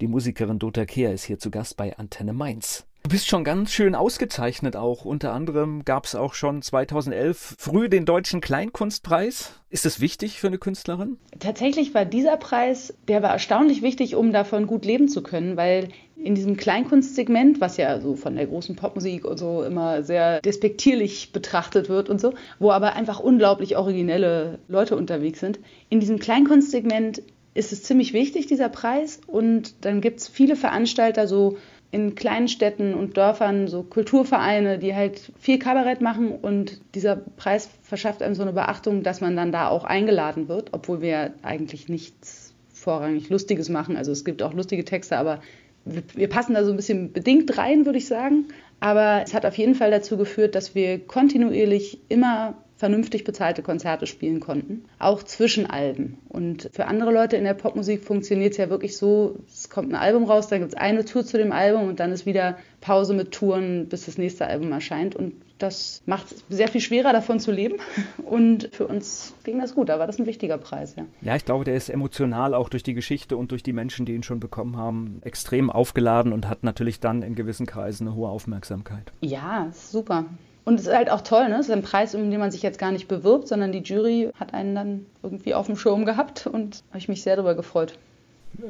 [0.00, 2.87] Die Musikerin Dota Kehr ist hier zu Gast bei Antenne Mainz.
[3.08, 5.06] Du bist schon ganz schön ausgezeichnet auch.
[5.06, 9.54] Unter anderem gab es auch schon 2011 früh den Deutschen Kleinkunstpreis.
[9.70, 11.16] Ist das wichtig für eine Künstlerin?
[11.38, 15.88] Tatsächlich war dieser Preis, der war erstaunlich wichtig, um davon gut leben zu können, weil
[16.16, 21.32] in diesem Kleinkunstsegment, was ja so von der großen Popmusik und so immer sehr despektierlich
[21.32, 27.22] betrachtet wird und so, wo aber einfach unglaublich originelle Leute unterwegs sind, in diesem Kleinkunstsegment
[27.54, 29.20] ist es ziemlich wichtig, dieser Preis.
[29.26, 31.56] Und dann gibt es viele Veranstalter, so
[31.90, 36.32] in kleinen Städten und Dörfern, so Kulturvereine, die halt viel Kabarett machen.
[36.32, 40.70] Und dieser Preis verschafft einem so eine Beachtung, dass man dann da auch eingeladen wird,
[40.72, 43.96] obwohl wir eigentlich nichts vorrangig Lustiges machen.
[43.96, 45.40] Also es gibt auch lustige Texte, aber
[45.86, 48.48] wir, wir passen da so ein bisschen bedingt rein, würde ich sagen.
[48.80, 54.06] Aber es hat auf jeden Fall dazu geführt, dass wir kontinuierlich immer vernünftig bezahlte Konzerte
[54.06, 56.18] spielen konnten, auch zwischen Alben.
[56.28, 59.96] Und für andere Leute in der Popmusik funktioniert es ja wirklich so, es kommt ein
[59.96, 63.14] Album raus, dann gibt es eine Tour zu dem Album und dann ist wieder Pause
[63.14, 65.16] mit Touren, bis das nächste Album erscheint.
[65.16, 67.78] Und das macht es sehr viel schwerer, davon zu leben.
[68.24, 71.04] Und für uns ging das gut, da war das ein wichtiger Preis, ja.
[71.20, 74.14] Ja, ich glaube, der ist emotional auch durch die Geschichte und durch die Menschen, die
[74.14, 78.28] ihn schon bekommen haben, extrem aufgeladen und hat natürlich dann in gewissen Kreisen eine hohe
[78.28, 79.12] Aufmerksamkeit.
[79.20, 80.26] Ja, super.
[80.68, 81.54] Und es ist halt auch toll, ne?
[81.54, 84.30] Es ist ein Preis, um den man sich jetzt gar nicht bewirbt, sondern die Jury
[84.38, 87.98] hat einen dann irgendwie auf dem Schirm gehabt und habe ich mich sehr darüber gefreut.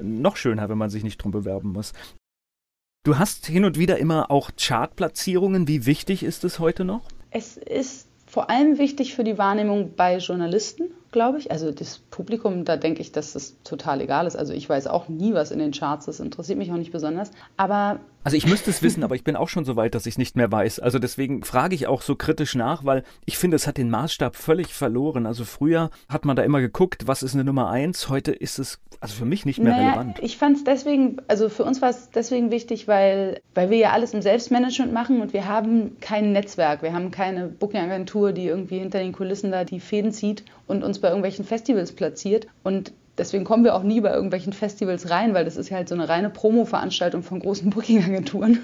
[0.01, 1.95] Noch schöner, wenn man sich nicht drum bewerben muss.
[3.03, 5.67] Du hast hin und wieder immer auch Chartplatzierungen.
[5.67, 7.03] Wie wichtig ist es heute noch?
[7.33, 11.51] Es ist vor allem wichtig für die Wahrnehmung bei Journalisten, glaube ich.
[11.51, 14.37] Also das Publikum, da denke ich, dass das total egal ist.
[14.37, 17.33] Also ich weiß auch nie, was in den Charts ist, interessiert mich auch nicht besonders.
[17.57, 20.15] Aber Also ich müsste es wissen, aber ich bin auch schon so weit, dass ich
[20.15, 20.81] es nicht mehr weiß.
[20.81, 24.37] Also deswegen frage ich auch so kritisch nach, weil ich finde, es hat den Maßstab
[24.37, 25.25] völlig verloren.
[25.27, 28.09] Also früher hat man da immer geguckt, was ist eine Nummer eins.
[28.09, 30.19] Heute ist es also für mich nicht mehr naja, relevant.
[30.21, 33.93] ich fand es deswegen, also für uns war es deswegen wichtig, weil, weil wir ja
[33.93, 36.83] alles im Selbstmanagement machen und wir haben kein Netzwerk.
[36.83, 40.99] Wir haben keine Booking-Agentur, die irgendwie hinter den Kulissen da die Fäden zieht und uns
[40.99, 42.49] bei irgendwelchen Festivals platziert.
[42.65, 45.89] Und Deswegen kommen wir auch nie bei irgendwelchen Festivals rein, weil das ist ja halt
[45.89, 48.61] so eine reine Promo-Veranstaltung von großen Booking-Agenturen.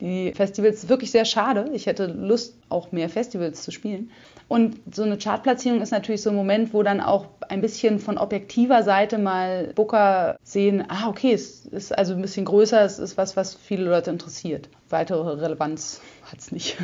[0.00, 1.70] Die Festivals ist wirklich sehr schade.
[1.72, 4.10] Ich hätte Lust, auch mehr Festivals zu spielen.
[4.46, 8.16] Und so eine Chartplatzierung ist natürlich so ein Moment, wo dann auch ein bisschen von
[8.18, 13.16] objektiver Seite mal Booker sehen, ah, okay, es ist also ein bisschen größer, es ist
[13.16, 14.68] was, was viele Leute interessiert.
[14.88, 16.00] Weitere Relevanz
[16.30, 16.76] hat es nicht.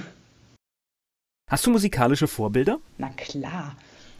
[1.49, 2.79] Hast du musikalische Vorbilder?
[2.99, 3.77] Na klar.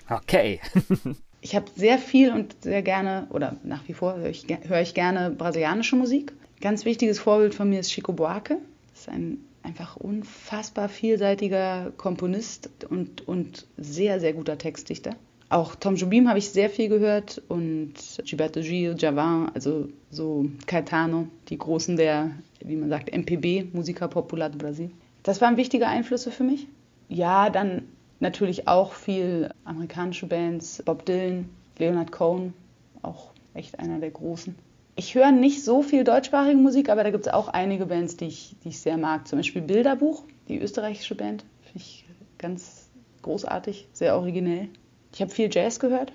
[0.09, 0.61] Okay.
[1.41, 4.95] Ich habe sehr viel und sehr gerne, oder nach wie vor höre ich, höre ich
[4.95, 6.33] gerne brasilianische Musik.
[6.61, 8.59] Ganz wichtiges Vorbild von mir ist Chico Buarque.
[8.93, 15.17] Das ist ein einfach unfassbar vielseitiger Komponist und, und sehr, sehr guter Textdichter.
[15.49, 17.95] Auch Tom Jobim habe ich sehr viel gehört und
[18.25, 24.51] Gilberto Gil, Javan, also so Caetano, die Großen der, wie man sagt, MPB, Música Popular
[24.51, 24.91] de Brasil.
[25.23, 26.67] Das waren wichtige Einflüsse für mich.
[27.09, 27.83] Ja, dann
[28.21, 31.49] natürlich auch viel amerikanische Bands, Bob Dylan,
[31.79, 32.55] Leonard Cohen,
[33.03, 34.55] auch echt einer der großen.
[34.97, 38.27] Ich höre nicht so viel deutschsprachige Musik, aber da gibt es auch einige Bands, die
[38.27, 39.29] ich, die ich sehr mag.
[39.29, 42.07] Zum Beispiel Bilderbuch, die österreichische Band, finde ich
[42.39, 42.89] ganz
[43.23, 44.69] großartig, sehr originell.
[45.13, 46.13] Ich habe viel Jazz gehört,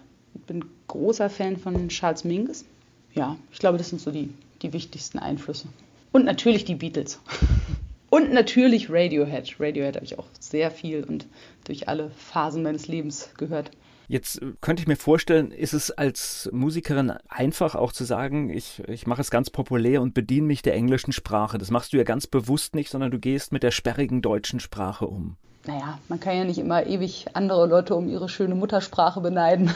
[0.48, 2.66] bin großer Fan von Charles Mingus.
[3.14, 5.68] Ja, ich glaube, das sind so die, die wichtigsten Einflüsse.
[6.12, 7.20] Und natürlich die Beatles.
[8.12, 9.56] Und natürlich Radiohead.
[9.58, 11.28] Radiohead habe ich auch sehr viel und
[11.64, 13.72] durch alle Phasen meines Lebens gehört.
[14.10, 18.84] Jetzt äh, könnte ich mir vorstellen, ist es als Musikerin einfach auch zu sagen, ich,
[18.90, 21.58] ich mache es ganz populär und bediene mich der englischen Sprache.
[21.58, 25.08] Das machst du ja ganz bewusst nicht, sondern du gehst mit der sperrigen deutschen Sprache
[25.08, 25.38] um.
[25.66, 29.74] Naja, man kann ja nicht immer ewig andere Leute um ihre schöne Muttersprache beneiden.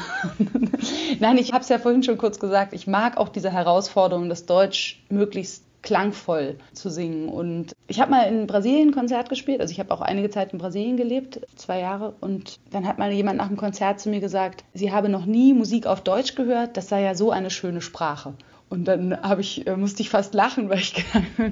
[1.21, 4.45] Nein, ich habe es ja vorhin schon kurz gesagt, ich mag auch diese Herausforderung, das
[4.45, 7.29] Deutsch möglichst klangvoll zu singen.
[7.29, 9.61] Und ich habe mal in Brasilien ein Konzert gespielt.
[9.61, 12.15] Also ich habe auch einige Zeit in Brasilien gelebt, zwei Jahre.
[12.19, 15.53] Und dann hat mal jemand nach dem Konzert zu mir gesagt, sie habe noch nie
[15.53, 16.75] Musik auf Deutsch gehört.
[16.75, 18.33] Das sei ja so eine schöne Sprache.
[18.67, 21.05] Und dann habe ich, äh, musste ich fast lachen, weil ich,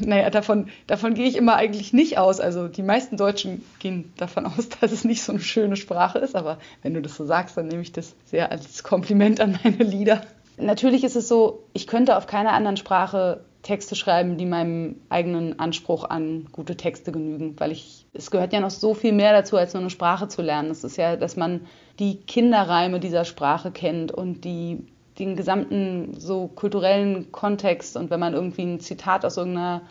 [0.04, 2.40] naja, davon, davon gehe ich immer eigentlich nicht aus.
[2.40, 6.36] Also die meisten Deutschen gehen davon aus, dass es nicht so eine schöne Sprache ist.
[6.36, 9.84] Aber wenn du das so sagst, dann nehme ich das sehr als Kompliment an meine
[9.84, 10.22] Lieder.
[10.58, 15.58] Natürlich ist es so, ich könnte auf keiner anderen Sprache Texte schreiben, die meinem eigenen
[15.58, 19.58] Anspruch an gute Texte genügen, weil ich, es gehört ja noch so viel mehr dazu,
[19.58, 20.70] als nur eine Sprache zu lernen.
[20.70, 21.62] Es ist ja, dass man
[21.98, 24.86] die Kinderreime dieser Sprache kennt und die,
[25.18, 29.82] den gesamten so kulturellen Kontext und wenn man irgendwie ein Zitat aus irgendeiner,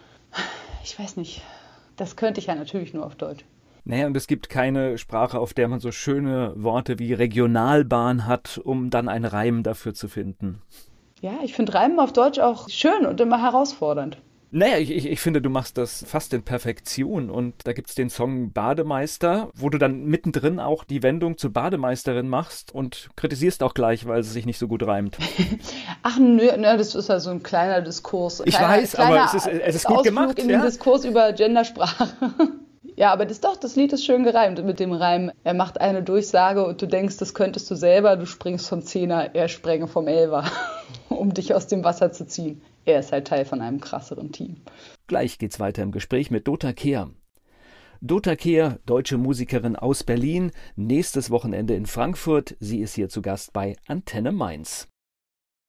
[0.84, 1.40] ich weiß nicht,
[1.96, 3.44] das könnte ich ja natürlich nur auf Deutsch.
[3.84, 8.60] Naja, und es gibt keine Sprache, auf der man so schöne Worte wie Regionalbahn hat,
[8.62, 10.62] um dann einen Reim dafür zu finden.
[11.22, 14.18] Ja, ich finde Reimen auf Deutsch auch schön und immer herausfordernd.
[14.50, 17.30] Naja, ich, ich, ich finde, du machst das fast in Perfektion.
[17.30, 21.52] Und da gibt es den Song Bademeister, wo du dann mittendrin auch die Wendung zur
[21.52, 25.16] Bademeisterin machst und kritisierst auch gleich, weil es sich nicht so gut reimt.
[26.02, 28.42] Ach nö, nö das ist ja so ein kleiner Diskurs.
[28.44, 30.38] Ich kleiner, weiß, aber es ist, es ist gut Ausflug gemacht.
[30.40, 30.66] in den ja?
[30.66, 32.08] Diskurs über Gendersprache.
[32.96, 35.30] Ja, aber das doch, das Lied ist schön gereimt mit dem Reim.
[35.44, 39.34] Er macht eine Durchsage und du denkst, das könntest du selber, du springst vom Zehner,
[39.34, 40.44] er sprenge vom Elfer,
[41.08, 42.62] um dich aus dem Wasser zu ziehen.
[42.84, 44.56] Er ist halt Teil von einem krasseren Team.
[45.06, 47.10] Gleich geht's weiter im Gespräch mit Dota Kehr.
[48.00, 52.56] Dota Kehr, deutsche Musikerin aus Berlin, nächstes Wochenende in Frankfurt.
[52.58, 54.88] Sie ist hier zu Gast bei Antenne Mainz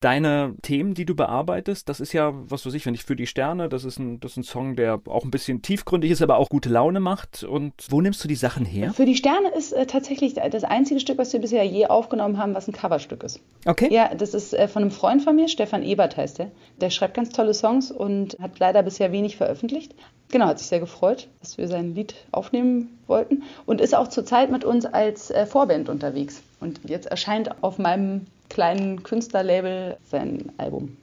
[0.04, 3.28] deine Themen, die du bearbeitest, das ist ja, was weiß ich, wenn ich für die
[3.28, 6.38] Sterne, das ist ein, das ist ein Song, der auch ein bisschen tiefgründig ist, aber
[6.38, 7.44] auch gute Laune macht.
[7.44, 8.94] Und wo nimmst du die Sachen her?
[8.94, 12.54] Für die Sterne ist äh, tatsächlich das einzige Stück, was wir bisher je aufgenommen haben,
[12.54, 13.40] was ein Coverstück ist.
[13.66, 13.88] Okay.
[13.92, 16.52] Ja, das ist äh, von einem Freund von mir, Stefan Ebert heißt der.
[16.82, 19.96] Der schreibt ganz tolle Songs und hat leider bisher wenig veröffentlicht.
[20.30, 24.52] Genau, hat sich sehr gefreut, dass wir sein Lied aufnehmen wollten und ist auch zurzeit
[24.52, 26.42] mit uns als äh, Vorband unterwegs.
[26.60, 30.98] Und jetzt erscheint auf meinem kleinen Künstlerlabel sein Album.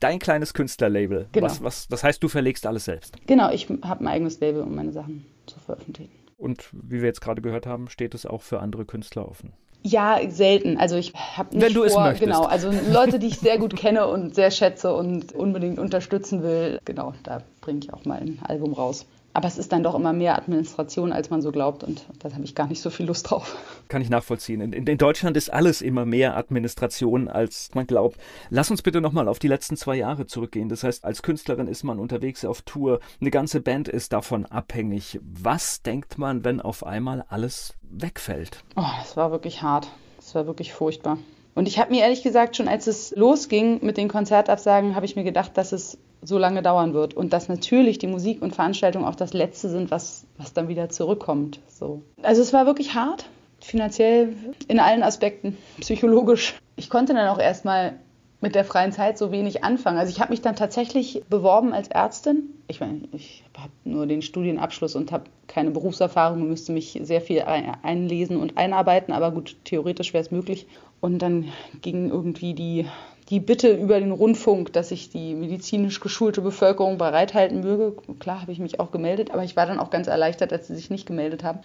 [0.00, 1.26] Dein kleines Künstlerlabel.
[1.32, 1.46] Genau.
[1.46, 3.16] Was, was, das heißt, du verlegst alles selbst.
[3.26, 6.12] Genau, ich habe ein eigenes Label, um meine Sachen zu veröffentlichen.
[6.36, 9.52] Und wie wir jetzt gerade gehört haben, steht es auch für andere Künstler offen.
[9.82, 10.76] Ja, selten.
[10.76, 12.24] Also ich habe nicht Wenn du vor, es möchtest.
[12.24, 16.78] genau, also Leute, die ich sehr gut kenne und sehr schätze und unbedingt unterstützen will,
[16.84, 19.04] genau, da bringe ich auch mal ein Album raus.
[19.38, 22.42] Aber es ist dann doch immer mehr Administration, als man so glaubt und da habe
[22.42, 23.56] ich gar nicht so viel Lust drauf.
[23.86, 24.60] Kann ich nachvollziehen.
[24.60, 28.18] In, in Deutschland ist alles immer mehr Administration, als man glaubt.
[28.50, 30.68] Lass uns bitte nochmal auf die letzten zwei Jahre zurückgehen.
[30.68, 32.98] Das heißt, als Künstlerin ist man unterwegs auf Tour.
[33.20, 35.20] Eine ganze Band ist davon abhängig.
[35.22, 38.64] Was denkt man, wenn auf einmal alles wegfällt?
[38.74, 39.86] Oh, das war wirklich hart.
[40.16, 41.16] Das war wirklich furchtbar.
[41.54, 45.14] Und ich habe mir ehrlich gesagt, schon als es losging mit den Konzertabsagen, habe ich
[45.14, 49.04] mir gedacht, dass es so lange dauern wird und dass natürlich die Musik und Veranstaltungen
[49.04, 51.60] auch das Letzte sind, was, was dann wieder zurückkommt.
[51.68, 52.02] So.
[52.22, 53.26] Also es war wirklich hart,
[53.60, 54.34] finanziell,
[54.66, 56.54] in allen Aspekten, psychologisch.
[56.76, 57.94] Ich konnte dann auch erstmal
[58.40, 59.98] mit der freien Zeit so wenig anfangen.
[59.98, 62.50] Also ich habe mich dann tatsächlich beworben als Ärztin.
[62.68, 67.20] Ich meine, ich habe nur den Studienabschluss und habe keine Berufserfahrung und müsste mich sehr
[67.20, 70.66] viel einlesen und einarbeiten, aber gut, theoretisch wäre es möglich.
[71.00, 71.46] Und dann
[71.80, 72.86] ging irgendwie die
[73.28, 77.94] die Bitte über den Rundfunk, dass ich die medizinisch geschulte Bevölkerung bereithalten möge.
[78.18, 80.74] Klar habe ich mich auch gemeldet, aber ich war dann auch ganz erleichtert, als sie
[80.74, 81.60] sich nicht gemeldet haben.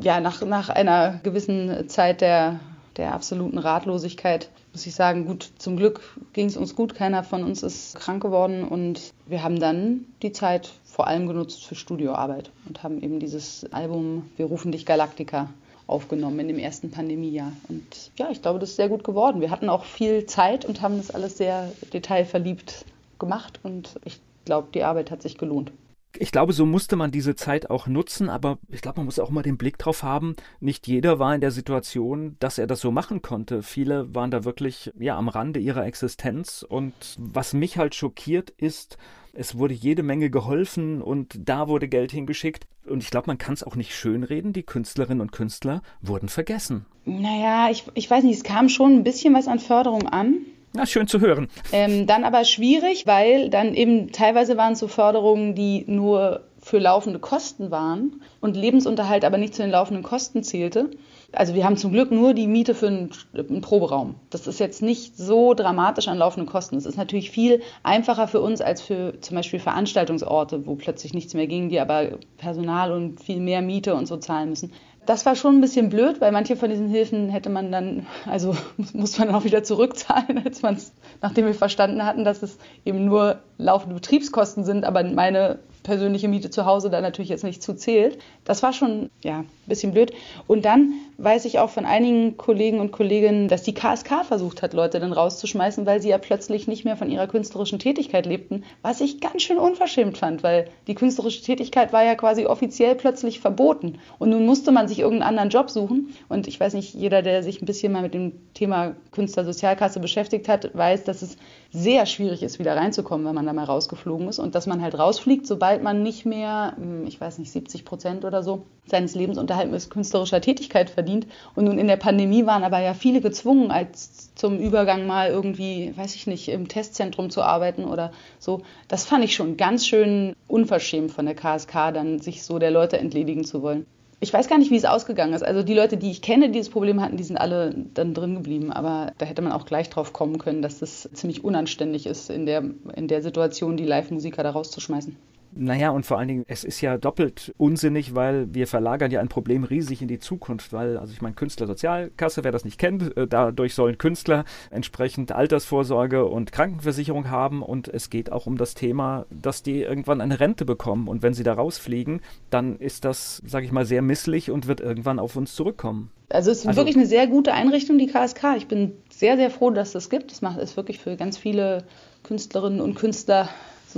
[0.00, 2.60] Ja, nach, nach einer gewissen Zeit der,
[2.96, 6.00] der absoluten Ratlosigkeit muss ich sagen, gut, zum Glück
[6.34, 6.94] ging es uns gut.
[6.94, 11.64] Keiner von uns ist krank geworden und wir haben dann die Zeit vor allem genutzt
[11.64, 15.48] für Studioarbeit und haben eben dieses Album Wir rufen dich Galactica
[15.88, 17.50] aufgenommen in dem ersten Pandemiejahr.
[17.68, 19.40] Und ja, ich glaube, das ist sehr gut geworden.
[19.40, 22.84] Wir hatten auch viel Zeit und haben das alles sehr detailverliebt
[23.18, 25.72] gemacht und ich glaube, die Arbeit hat sich gelohnt.
[26.16, 29.30] Ich glaube, so musste man diese Zeit auch nutzen, aber ich glaube, man muss auch
[29.30, 30.36] mal den Blick drauf haben.
[30.58, 33.62] Nicht jeder war in der Situation, dass er das so machen konnte.
[33.62, 36.64] Viele waren da wirklich ja am Rande ihrer Existenz.
[36.66, 38.96] Und was mich halt schockiert ist,
[39.32, 42.66] es wurde jede Menge geholfen und da wurde Geld hingeschickt.
[42.86, 44.52] Und ich glaube, man kann es auch nicht schönreden.
[44.52, 46.86] Die Künstlerinnen und Künstler wurden vergessen.
[47.04, 50.38] Naja, ich, ich weiß nicht, es kam schon ein bisschen was an Förderung an.
[50.78, 51.48] Na, schön zu hören.
[51.72, 56.78] Ähm, dann aber schwierig, weil dann eben teilweise waren es so Förderungen, die nur für
[56.78, 60.90] laufende Kosten waren und Lebensunterhalt aber nicht zu den laufenden Kosten zählte.
[61.32, 64.14] Also wir haben zum Glück nur die Miete für einen, einen, Proberaum.
[64.30, 66.76] Das ist jetzt nicht so dramatisch an laufenden Kosten.
[66.76, 71.34] Es ist natürlich viel einfacher für uns als für zum Beispiel Veranstaltungsorte, wo plötzlich nichts
[71.34, 74.72] mehr ging, die aber Personal und viel mehr Miete und so zahlen müssen.
[75.08, 78.54] Das war schon ein bisschen blöd, weil manche von diesen Hilfen hätte man dann, also
[78.92, 80.92] muss man dann auch wieder zurückzahlen, als man es,
[81.22, 86.50] nachdem wir verstanden hatten, dass es eben nur laufende Betriebskosten sind, aber meine persönliche Miete
[86.50, 88.18] zu Hause da natürlich jetzt nicht zuzählt.
[88.44, 90.12] Das war schon ja, ein bisschen blöd.
[90.46, 94.74] Und dann weiß ich auch von einigen Kollegen und Kolleginnen, dass die KSK versucht hat,
[94.74, 99.00] Leute dann rauszuschmeißen, weil sie ja plötzlich nicht mehr von ihrer künstlerischen Tätigkeit lebten, was
[99.00, 103.98] ich ganz schön unverschämt fand, weil die künstlerische Tätigkeit war ja quasi offiziell plötzlich verboten.
[104.18, 106.14] Und nun musste man sich irgendeinen anderen Job suchen.
[106.28, 110.48] Und ich weiß nicht, jeder, der sich ein bisschen mal mit dem Thema Künstlersozialkasse beschäftigt
[110.48, 111.38] hat, weiß, dass es
[111.70, 114.98] sehr schwierig ist, wieder reinzukommen, wenn man da mal rausgeflogen ist und dass man halt
[114.98, 119.70] rausfliegt, sobald man nicht mehr, hm, ich weiß nicht, 70 Prozent oder so seines Lebensunterhalts
[119.70, 121.26] mit künstlerischer Tätigkeit verdient.
[121.54, 125.92] Und nun in der Pandemie waren aber ja viele gezwungen, als zum Übergang mal irgendwie,
[125.96, 128.62] weiß ich nicht, im Testzentrum zu arbeiten oder so.
[128.88, 132.98] Das fand ich schon ganz schön unverschämt von der KSK, dann sich so der Leute
[132.98, 133.86] entledigen zu wollen
[134.20, 135.44] ich weiß gar nicht, wie es ausgegangen ist.
[135.44, 138.34] Also die Leute, die ich kenne, die dieses Problem hatten, die sind alle dann drin
[138.34, 138.72] geblieben.
[138.72, 142.44] Aber da hätte man auch gleich drauf kommen können, dass das ziemlich unanständig ist, in
[142.44, 142.64] der,
[142.96, 145.16] in der Situation die Live-Musiker da rauszuschmeißen.
[145.52, 149.28] Naja, und vor allen Dingen, es ist ja doppelt unsinnig, weil wir verlagern ja ein
[149.28, 153.26] Problem riesig in die Zukunft, weil, also ich meine, Künstlersozialkasse, wer das nicht kennt, äh,
[153.26, 159.26] dadurch sollen Künstler entsprechend Altersvorsorge und Krankenversicherung haben und es geht auch um das Thema,
[159.30, 163.64] dass die irgendwann eine Rente bekommen und wenn sie da rausfliegen, dann ist das, sage
[163.66, 166.10] ich mal, sehr misslich und wird irgendwann auf uns zurückkommen.
[166.30, 168.56] Also es ist also, wirklich eine sehr gute Einrichtung, die KSK.
[168.56, 170.30] Ich bin sehr, sehr froh, dass es das gibt.
[170.30, 171.84] Das macht es wirklich für ganz viele
[172.22, 173.48] Künstlerinnen und Künstler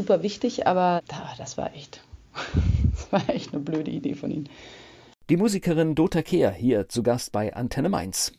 [0.01, 1.03] super wichtig, aber
[1.37, 2.01] das war echt,
[2.91, 4.49] das war echt eine blöde Idee von ihnen.
[5.29, 8.33] Die Musikerin Dota Kehr hier zu Gast bei Antenne Mainz.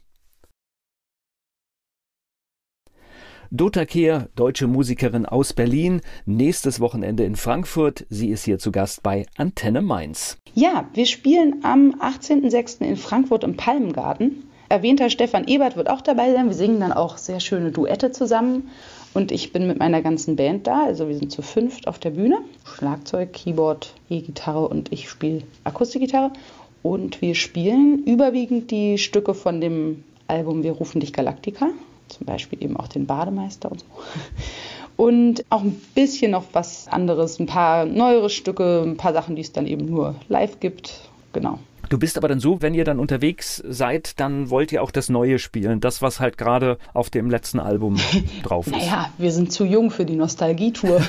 [3.51, 8.07] Dota Kehr, deutsche Musikerin aus Berlin, nächstes Wochenende in Frankfurt.
[8.09, 10.37] Sie ist hier zu Gast bei Antenne Mainz.
[10.55, 12.81] Ja, wir spielen am 18.06.
[12.81, 14.49] in Frankfurt im Palmengarten.
[14.69, 16.47] Erwähnter Stefan Ebert wird auch dabei sein.
[16.47, 18.69] Wir singen dann auch sehr schöne Duette zusammen.
[19.13, 20.85] Und ich bin mit meiner ganzen Band da.
[20.85, 22.39] Also wir sind zu fünft auf der Bühne.
[22.63, 26.31] Schlagzeug, Keyboard, E-Gitarre und ich spiele Akustikgitarre.
[26.83, 31.69] Und wir spielen überwiegend die Stücke von dem Album Wir rufen dich Galactica.
[32.07, 33.85] Zum Beispiel eben auch den Bademeister und so.
[34.97, 39.41] Und auch ein bisschen noch was anderes, ein paar neuere Stücke, ein paar Sachen, die
[39.41, 41.09] es dann eben nur live gibt.
[41.33, 41.57] Genau.
[41.91, 45.09] Du bist aber dann so, wenn ihr dann unterwegs seid, dann wollt ihr auch das
[45.09, 47.97] Neue spielen, das, was halt gerade auf dem letzten Album
[48.43, 48.77] drauf ist.
[48.77, 51.01] Naja, wir sind zu jung für die Nostalgietour.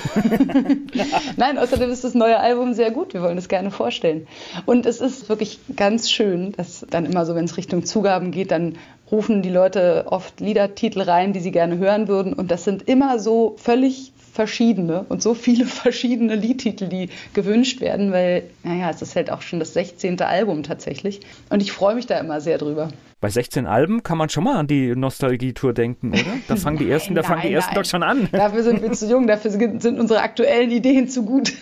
[1.36, 3.14] Nein, außerdem ist das neue Album sehr gut.
[3.14, 4.26] Wir wollen es gerne vorstellen.
[4.66, 8.50] Und es ist wirklich ganz schön, dass dann immer so, wenn es Richtung Zugaben geht,
[8.50, 8.76] dann
[9.12, 12.32] rufen die Leute oft Liedertitel rein, die sie gerne hören würden.
[12.32, 18.12] Und das sind immer so völlig verschiedene und so viele verschiedene Liedtitel, die gewünscht werden,
[18.12, 20.20] weil, naja, es ist halt auch schon das 16.
[20.22, 21.20] Album tatsächlich.
[21.50, 22.88] Und ich freue mich da immer sehr drüber.
[23.20, 26.24] Bei 16 Alben kann man schon mal an die Nostalgie-Tour denken, oder?
[26.48, 28.28] Da fangen die ersten, da fangen die ersten doch schon an.
[28.32, 31.52] Dafür sind wir zu jung, dafür sind unsere aktuellen Ideen zu gut.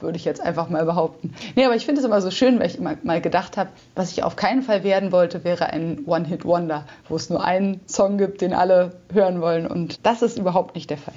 [0.00, 1.34] Würde ich jetzt einfach mal behaupten.
[1.56, 4.12] Nee, aber ich finde es immer so schön, weil ich immer mal gedacht habe, was
[4.12, 8.40] ich auf keinen Fall werden wollte, wäre ein One-Hit-Wonder, wo es nur einen Song gibt,
[8.40, 9.66] den alle hören wollen.
[9.66, 11.14] Und das ist überhaupt nicht der Fall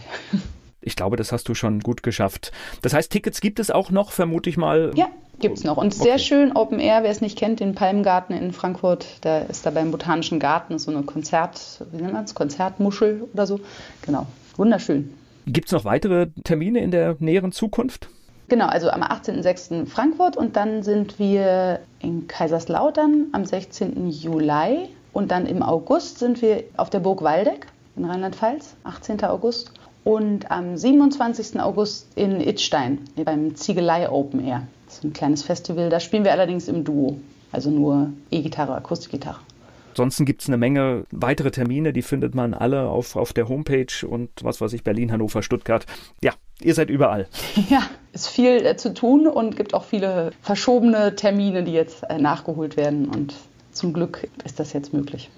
[0.88, 2.52] ich glaube, das hast du schon gut geschafft.
[2.82, 4.92] Das heißt, Tickets gibt es auch noch, vermute ich mal.
[4.96, 5.78] Ja, gibt es noch.
[5.78, 9.66] Und sehr schön Open Air, wer es nicht kennt, den Palmgarten in Frankfurt, da ist
[9.66, 13.60] da beim Botanischen Garten so eine Konzert, wie nennt man es, Konzertmuschel oder so.
[14.02, 15.14] Genau, wunderschön.
[15.46, 18.10] Gibt es noch weitere Termine in der näheren Zukunft?
[18.50, 19.88] Genau, also am 18.06.
[19.88, 24.10] Frankfurt und dann sind wir in Kaiserslautern am 16.
[24.10, 29.24] Juli und dann im August sind wir auf der Burg Waldeck in Rheinland-Pfalz, 18.
[29.26, 29.72] August
[30.08, 31.60] und am 27.
[31.60, 34.66] August in Itstein beim Ziegelei Open Air.
[34.86, 35.90] Das ist ein kleines Festival.
[35.90, 37.20] Da spielen wir allerdings im Duo,
[37.52, 39.42] also nur E-Gitarre, Akustikgitarre.
[39.90, 44.08] Ansonsten gibt es eine Menge weitere Termine, die findet man alle auf, auf der Homepage
[44.08, 45.86] und was weiß ich, Berlin, Hannover, Stuttgart.
[46.24, 46.32] Ja,
[46.62, 47.28] ihr seid überall.
[47.70, 47.82] Ja,
[48.14, 52.78] ist viel äh, zu tun und gibt auch viele verschobene Termine, die jetzt äh, nachgeholt
[52.78, 53.10] werden.
[53.10, 53.34] Und
[53.74, 55.30] zum Glück ist das jetzt möglich.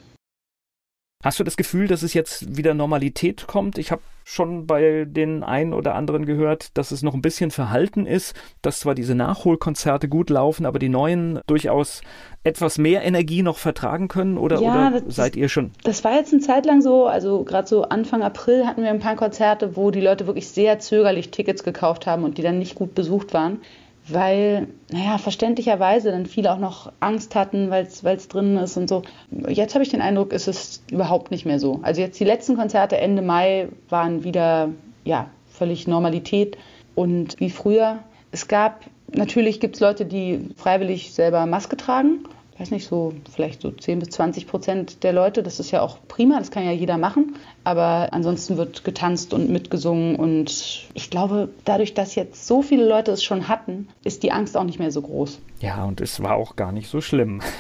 [1.22, 3.78] Hast du das Gefühl, dass es jetzt wieder Normalität kommt?
[3.78, 8.06] Ich habe schon bei den einen oder anderen gehört, dass es noch ein bisschen verhalten
[8.06, 12.04] ist, dass zwar diese Nachholkonzerte gut laufen, aber die neuen durchaus
[12.46, 15.72] etwas mehr Energie noch vertragen können oder, ja, oder das, seid ihr schon?
[15.84, 19.00] Das war jetzt eine Zeit lang so, also gerade so Anfang April hatten wir ein
[19.00, 22.76] paar Konzerte, wo die Leute wirklich sehr zögerlich Tickets gekauft haben und die dann nicht
[22.76, 23.60] gut besucht waren
[24.14, 29.04] weil, naja, verständlicherweise dann viele auch noch Angst hatten, weil es drin ist und so.
[29.48, 31.80] Jetzt habe ich den Eindruck, ist es überhaupt nicht mehr so.
[31.82, 34.70] Also jetzt die letzten Konzerte Ende Mai waren wieder,
[35.04, 36.58] ja, völlig Normalität
[36.96, 38.00] und wie früher.
[38.32, 42.26] Es gab, natürlich gibt es Leute, die freiwillig selber Maske tragen
[42.60, 45.44] weiß nicht, so vielleicht so 10 bis 20 Prozent der Leute.
[45.44, 47.36] Das ist ja auch prima, das kann ja jeder machen.
[47.64, 50.16] Aber ansonsten wird getanzt und mitgesungen.
[50.16, 54.58] Und ich glaube, dadurch, dass jetzt so viele Leute es schon hatten, ist die Angst
[54.58, 55.40] auch nicht mehr so groß.
[55.62, 57.42] Ja, und es war auch gar nicht so schlimm.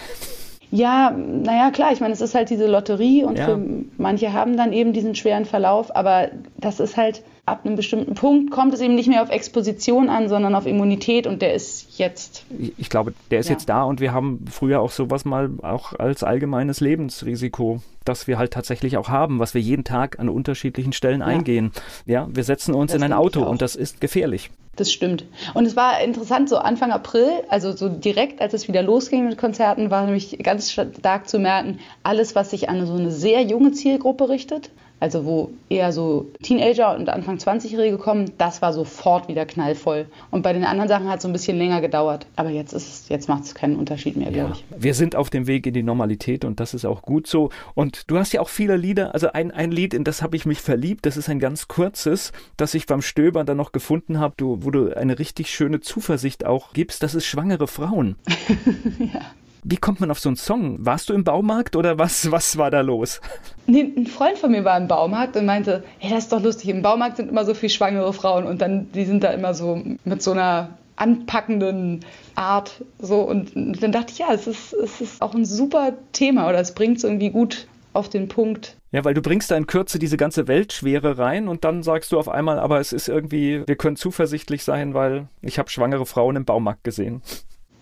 [0.71, 3.45] Ja, naja, klar, ich meine, es ist halt diese Lotterie und ja.
[3.45, 3.59] für
[3.97, 8.51] manche haben dann eben diesen schweren Verlauf, aber das ist halt, ab einem bestimmten Punkt
[8.51, 12.45] kommt es eben nicht mehr auf Exposition an, sondern auf Immunität und der ist jetzt.
[12.77, 13.53] Ich glaube, der ist ja.
[13.53, 18.37] jetzt da und wir haben früher auch sowas mal auch als allgemeines Lebensrisiko, das wir
[18.37, 21.25] halt tatsächlich auch haben, was wir jeden Tag an unterschiedlichen Stellen ja.
[21.25, 21.71] eingehen.
[22.05, 24.51] Ja, wir setzen uns das in ein Auto und das ist gefährlich.
[24.79, 25.25] Das stimmt.
[25.55, 29.37] Und es war interessant, so Anfang April, also so direkt, als es wieder losging mit
[29.37, 33.73] Konzerten, war nämlich ganz stark zu merken, alles, was sich an so eine sehr junge
[33.73, 34.69] Zielgruppe richtet,
[34.99, 40.07] also wo eher so Teenager und Anfang 20-Jährige kommen, das war sofort wieder knallvoll.
[40.31, 42.25] Und bei den anderen Sachen hat es so ein bisschen länger gedauert.
[42.35, 44.45] Aber jetzt ist es, jetzt macht es keinen Unterschied mehr, ja.
[44.45, 44.65] glaube ich.
[44.77, 47.49] Wir sind auf dem Weg in die Normalität und das ist auch gut so.
[47.75, 50.45] Und du hast ja auch viele Lieder, also ein, ein Lied, in das habe ich
[50.45, 54.35] mich verliebt, das ist ein ganz kurzes, das ich beim Stöbern dann noch gefunden habe,
[54.39, 58.15] wo du eine richtig schöne Zuversicht auch gibst, das ist schwangere Frauen.
[58.99, 59.21] ja.
[59.63, 60.77] Wie kommt man auf so einen Song?
[60.85, 63.21] Warst du im Baumarkt oder was, was war da los?
[63.67, 66.69] Nee, ein Freund von mir war im Baumarkt und meinte, hey, das ist doch lustig,
[66.69, 69.81] im Baumarkt sind immer so viele schwangere Frauen und dann, die sind da immer so
[70.03, 72.01] mit so einer anpackenden
[72.35, 76.49] Art so und dann dachte ich, ja, es ist, es ist auch ein super Thema
[76.49, 78.75] oder es bringt es irgendwie gut auf den Punkt.
[78.91, 82.19] Ja, weil du bringst da in Kürze diese ganze Weltschwere rein und dann sagst du
[82.19, 86.35] auf einmal, aber es ist irgendwie, wir können zuversichtlich sein, weil ich habe schwangere Frauen
[86.35, 87.21] im Baumarkt gesehen.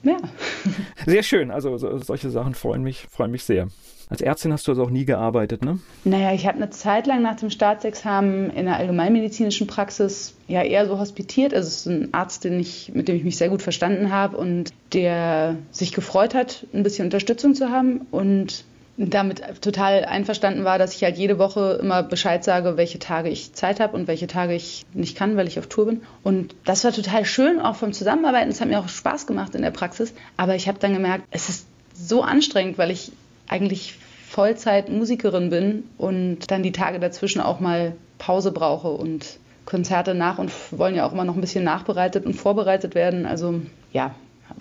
[0.04, 0.18] Ja.
[1.06, 1.52] Sehr schön.
[1.52, 3.68] Also so, solche Sachen freuen mich, freuen mich sehr.
[4.10, 5.80] Als Ärztin hast du also auch nie gearbeitet, ne?
[6.06, 10.86] Naja, ich habe eine Zeit lang nach dem Staatsexamen in der allgemeinmedizinischen Praxis ja eher
[10.88, 11.54] so hospitiert.
[11.54, 14.38] Also es ist ein Arzt, den ich, mit dem ich mich sehr gut verstanden habe
[14.38, 18.08] und der sich gefreut hat, ein bisschen Unterstützung zu haben.
[18.12, 18.64] Und
[18.98, 23.54] damit total einverstanden war, dass ich halt jede Woche immer Bescheid sage, welche Tage ich
[23.54, 26.02] Zeit habe und welche Tage ich nicht kann, weil ich auf Tour bin.
[26.24, 28.50] Und das war total schön, auch vom Zusammenarbeiten.
[28.50, 30.14] Es hat mir auch Spaß gemacht in der Praxis.
[30.36, 33.12] Aber ich habe dann gemerkt, es ist so anstrengend, weil ich
[33.48, 33.96] eigentlich
[34.28, 40.40] Vollzeit Musikerin bin und dann die Tage dazwischen auch mal Pause brauche und Konzerte nach
[40.40, 43.26] und wollen ja auch immer noch ein bisschen nachbereitet und vorbereitet werden.
[43.28, 43.62] Also
[43.94, 44.16] ja,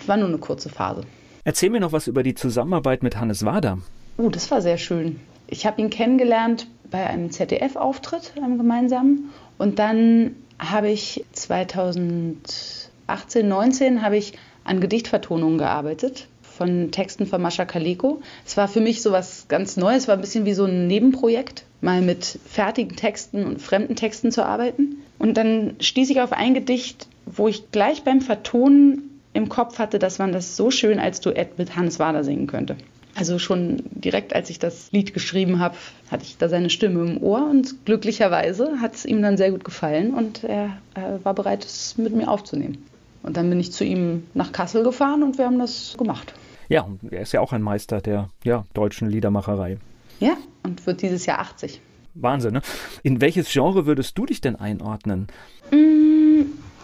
[0.06, 1.02] war nur eine kurze Phase.
[1.44, 3.78] Erzähl mir noch was über die Zusammenarbeit mit Hannes Wader.
[4.18, 5.20] Oh, das war sehr schön.
[5.46, 9.30] Ich habe ihn kennengelernt bei einem ZDF-Auftritt, einem gemeinsamen.
[9.58, 14.32] Und dann habe ich 2018, 19 habe ich
[14.64, 18.22] an Gedichtvertonungen gearbeitet von Texten von Mascha Kaleko.
[18.46, 20.86] Es war für mich so was ganz Neues, es war ein bisschen wie so ein
[20.86, 25.02] Nebenprojekt, mal mit fertigen Texten und fremden Texten zu arbeiten.
[25.18, 29.98] Und dann stieß ich auf ein Gedicht, wo ich gleich beim Vertonen im Kopf hatte,
[29.98, 32.78] dass man das so schön als Duett mit Hans Wader singen könnte.
[33.16, 35.74] Also schon direkt, als ich das Lied geschrieben habe,
[36.10, 39.64] hatte ich da seine Stimme im Ohr und glücklicherweise hat es ihm dann sehr gut
[39.64, 42.84] gefallen und er, er war bereit, es mit mir aufzunehmen.
[43.22, 46.34] Und dann bin ich zu ihm nach Kassel gefahren und wir haben das gemacht.
[46.68, 49.78] Ja, und er ist ja auch ein Meister der ja, deutschen Liedermacherei.
[50.20, 51.80] Ja, und wird dieses Jahr 80.
[52.14, 52.62] Wahnsinn, ne?
[53.02, 55.28] In welches Genre würdest du dich denn einordnen?
[55.70, 55.95] Mmh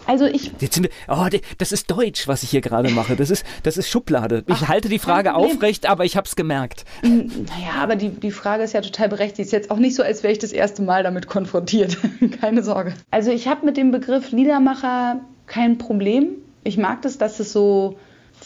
[0.05, 0.51] also ich.
[0.59, 1.27] Jetzt sind wir, oh,
[1.57, 3.15] das ist Deutsch, was ich hier gerade mache.
[3.15, 4.43] Das ist, das ist Schublade.
[4.47, 6.85] Ich Ach, halte die Frage aufrecht, aber ich habe es gemerkt.
[7.01, 9.47] Naja, aber die, die Frage ist ja total berechtigt.
[9.47, 11.97] Ist jetzt auch nicht so, als wäre ich das erste Mal damit konfrontiert.
[12.41, 12.93] Keine Sorge.
[13.11, 16.29] Also ich habe mit dem Begriff Liedermacher kein Problem.
[16.63, 17.97] Ich mag das, dass es so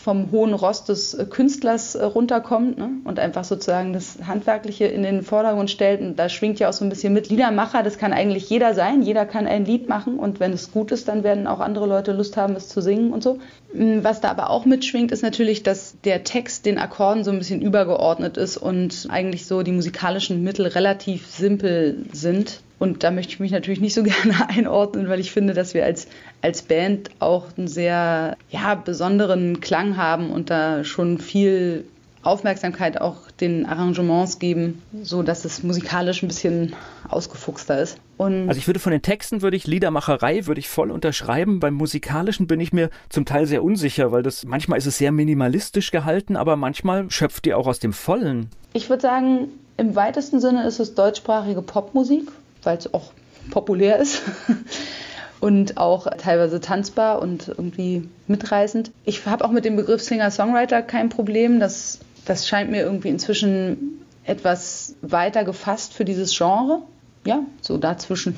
[0.08, 2.92] vom hohen Ross des äh, Künstlers äh, runterkommt ne?
[3.04, 6.00] und einfach sozusagen das Handwerkliche in den Vordergrund stellt.
[6.00, 7.84] Und da schwingt ja auch so ein bisschen mit Liedermacher.
[7.84, 9.02] Das kann eigentlich jeder sein.
[9.02, 12.14] Jeder kann ein Lied machen und wenn es gut ist, dann werden auch andere Leute
[12.14, 13.40] Lust haben, es zu singen und so.
[13.74, 17.38] Mm, was da aber auch mitschwingt, ist natürlich, dass der Text den Akkorden so ein
[17.38, 22.62] bisschen übergeordnet ist und eigentlich so die musikalischen Mittel relativ simpel sind.
[22.80, 25.86] Und da möchte ich mich natürlich nicht so gerne einordnen, weil ich finde, dass wir
[25.86, 26.08] als,
[26.42, 31.86] als Band auch einen sehr ja, besonderen Klang haben und da schon viel
[32.24, 36.76] Aufmerksamkeit auch den Arrangements geben, so dass es musikalisch ein bisschen
[37.08, 38.00] ausgefuchster ist.
[38.18, 41.60] Und also ich würde von den Texten würde ich Liedermacherei würde ich voll unterschreiben.
[41.60, 45.14] Beim musikalischen bin ich mir zum Teil sehr unsicher, weil das manchmal ist es sehr
[45.14, 48.50] minimalistisch gehalten, aber manchmal schöpft ihr auch aus dem Vollen.
[48.74, 49.48] Ich würde sagen,
[49.78, 52.28] im weitesten Sinne ist es deutschsprachige Popmusik,
[52.64, 53.12] weil es auch
[53.52, 54.22] populär ist.
[55.40, 58.92] und auch teilweise tanzbar und irgendwie mitreißend.
[59.06, 61.60] Ich habe auch mit dem Begriff Singer-Songwriter kein Problem.
[61.60, 66.82] Das das scheint mir irgendwie inzwischen etwas weiter gefasst für dieses Genre.
[67.26, 68.36] Ja, so dazwischen.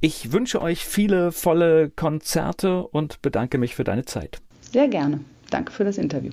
[0.00, 4.38] Ich wünsche euch viele volle Konzerte und bedanke mich für deine Zeit.
[4.72, 5.20] Sehr gerne.
[5.50, 6.32] Danke für das Interview.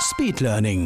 [0.00, 0.84] Speedlearning.